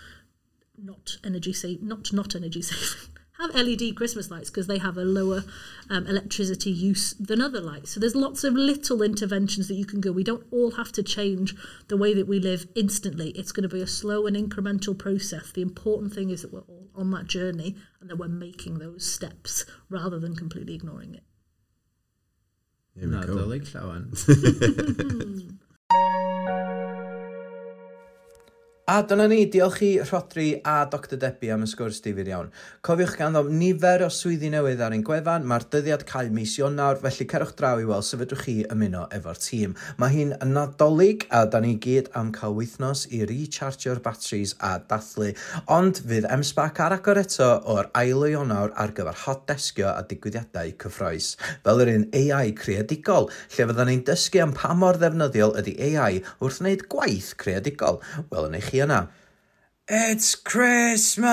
not 0.78 1.18
energy 1.24 1.54
save, 1.54 1.84
not 1.84 2.12
not 2.12 2.36
energy 2.36 2.62
saving. 2.64 3.12
Have 3.38 3.54
LED 3.54 3.98
Christmas 3.98 4.32
lights 4.32 4.50
because 4.50 4.68
they 4.68 4.78
have 4.78 4.98
a 4.98 5.04
lower 5.04 5.44
um, 5.90 6.08
electricity 6.08 6.72
use 6.72 7.14
than 7.20 7.42
other 7.42 7.60
lights. 7.60 7.92
So 7.92 8.00
there's 8.00 8.16
lots 8.16 8.46
of 8.46 8.54
little 8.54 9.02
interventions 9.02 9.68
that 9.68 9.76
you 9.76 9.86
can 9.86 10.00
go. 10.00 10.14
We 10.14 10.24
don't 10.24 10.48
all 10.52 10.72
have 10.72 10.94
to 10.94 11.04
change 11.04 11.54
the 11.90 11.98
way 11.98 12.14
that 12.14 12.30
we 12.30 12.40
live 12.40 12.66
instantly. 12.76 13.32
It's 13.32 13.52
going 13.52 13.68
to 13.68 13.76
be 13.76 13.82
a 13.82 13.88
slow 13.88 14.26
and 14.26 14.38
incremental 14.38 14.98
process. 14.98 15.52
The 15.52 15.62
important 15.62 16.14
thing 16.14 16.30
is 16.30 16.44
that 16.44 16.54
we're 16.54 16.62
all 16.62 16.88
on 16.96 17.12
that 17.12 17.28
journey 17.28 17.76
and 18.00 18.10
that 18.10 18.16
we're 18.16 18.30
making 18.30 18.80
those 18.80 19.06
steps 19.06 19.66
rather 19.90 20.18
than 20.18 20.38
completely 20.38 20.74
ignoring 20.74 21.14
it. 21.14 21.25
Here 22.96 23.10
we 23.10 23.12
go. 23.12 23.36
Nadolig 23.36 23.68
llawan. 23.74 24.08
A 28.86 29.00
dyna 29.02 29.26
ni, 29.26 29.48
diolch 29.50 29.80
i 29.82 29.88
Rhodri 29.98 30.60
a 30.62 30.84
Dr 30.86 31.18
Debbie 31.18 31.50
am 31.50 31.64
y 31.66 31.68
sgwrs 31.72 32.04
difyr 32.06 32.28
iawn. 32.30 32.52
Cofiwch 32.86 33.16
ganddo 33.18 33.42
nifer 33.50 34.04
o 34.06 34.12
swyddi 34.14 34.52
newydd 34.54 34.84
ar 34.86 34.94
ein 34.94 35.02
gwefan, 35.02 35.48
mae'r 35.50 35.64
dyddiad 35.74 36.04
cael 36.06 36.28
mis 36.30 36.54
Ionawr, 36.60 37.00
felly 37.02 37.26
cerwch 37.32 37.56
draw 37.58 37.82
i 37.82 37.88
weld 37.90 38.06
sefydwch 38.06 38.44
chi 38.46 38.54
ymuno 38.70 39.08
efo'r 39.18 39.40
tîm. 39.42 39.74
Mae 39.98 40.14
hi'n 40.14 40.36
nadolig 40.52 41.26
a 41.34 41.40
da 41.50 41.64
ni 41.64 41.72
gyd 41.82 42.12
am 42.14 42.30
cael 42.36 42.54
wythnos 42.60 43.08
i 43.10 43.24
rechargio'r 43.26 44.04
batteries 44.06 44.54
a 44.62 44.76
dathlu, 44.92 45.32
ond 45.66 46.04
fydd 46.06 46.30
M-Spark 46.38 46.84
ar 46.86 46.94
agor 47.00 47.24
eto 47.24 47.50
o'r 47.66 47.90
ail 47.98 48.22
o 48.22 48.30
Ionawr 48.36 48.78
ar 48.78 48.94
gyfer 48.94 49.18
hot 49.24 49.48
desgio 49.50 49.90
a 49.96 50.06
digwyddiadau 50.06 50.76
cyffroes, 50.86 51.32
fel 51.66 51.84
yr 51.88 51.94
un 51.96 52.06
AI 52.22 52.54
creadigol, 52.62 53.32
lle 53.50 53.70
fydda 53.74 53.90
ni'n 53.90 54.06
dysgu 54.14 54.46
am 54.46 54.54
pa 54.62 54.78
mor 54.78 55.02
ddefnyddiol 55.02 55.58
ydy 55.64 55.76
AI 55.90 56.22
wrth 56.38 56.62
wneud 56.62 56.86
gwaith 56.94 57.34
creadigol. 57.42 58.04
Wel, 58.30 58.52
yn 58.52 58.62
eich 58.62 58.75
yna. 58.76 59.10
It's 59.88 60.36
Christmas! 60.36 61.26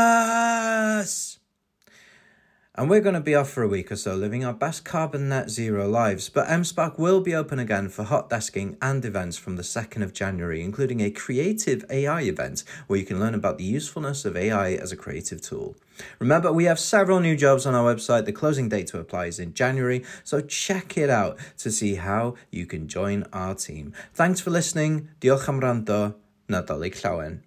And 2.74 2.88
we're 2.88 3.02
going 3.02 3.14
to 3.14 3.20
be 3.20 3.34
off 3.34 3.50
for 3.50 3.62
a 3.62 3.68
week 3.68 3.92
or 3.92 3.96
so, 3.96 4.14
living 4.14 4.46
our 4.46 4.54
best 4.54 4.82
carbon 4.82 5.28
net 5.28 5.50
zero 5.50 5.86
lives. 5.86 6.30
But 6.30 6.48
M-SParc 6.48 6.98
will 6.98 7.20
be 7.20 7.34
open 7.34 7.58
again 7.58 7.90
for 7.90 8.02
hot 8.02 8.30
desking 8.30 8.78
and 8.80 9.04
events 9.04 9.36
from 9.36 9.56
the 9.56 9.62
2nd 9.62 10.02
of 10.02 10.14
January, 10.14 10.62
including 10.62 11.00
a 11.00 11.10
creative 11.10 11.84
AI 11.90 12.22
event 12.22 12.64
where 12.86 12.98
you 12.98 13.04
can 13.04 13.20
learn 13.20 13.34
about 13.34 13.58
the 13.58 13.64
usefulness 13.64 14.24
of 14.24 14.38
AI 14.38 14.72
as 14.72 14.90
a 14.90 14.96
creative 14.96 15.42
tool. 15.42 15.76
Remember, 16.18 16.50
we 16.50 16.64
have 16.64 16.78
several 16.78 17.20
new 17.20 17.36
jobs 17.36 17.66
on 17.66 17.74
our 17.74 17.94
website. 17.94 18.24
The 18.24 18.32
closing 18.32 18.70
date 18.70 18.86
to 18.86 18.98
apply 18.98 19.26
is 19.26 19.38
in 19.38 19.52
January, 19.52 20.02
so 20.24 20.40
check 20.40 20.96
it 20.96 21.10
out 21.10 21.38
to 21.58 21.70
see 21.70 21.96
how 21.96 22.36
you 22.50 22.64
can 22.64 22.88
join 22.88 23.26
our 23.34 23.54
team. 23.54 23.92
Thanks 24.14 24.40
for 24.40 24.48
listening. 24.48 25.10
Diolch 25.20 25.46
am 25.46 25.60
rando. 25.60 26.14
Nadolig 26.46 26.94
llawen. 27.02 27.42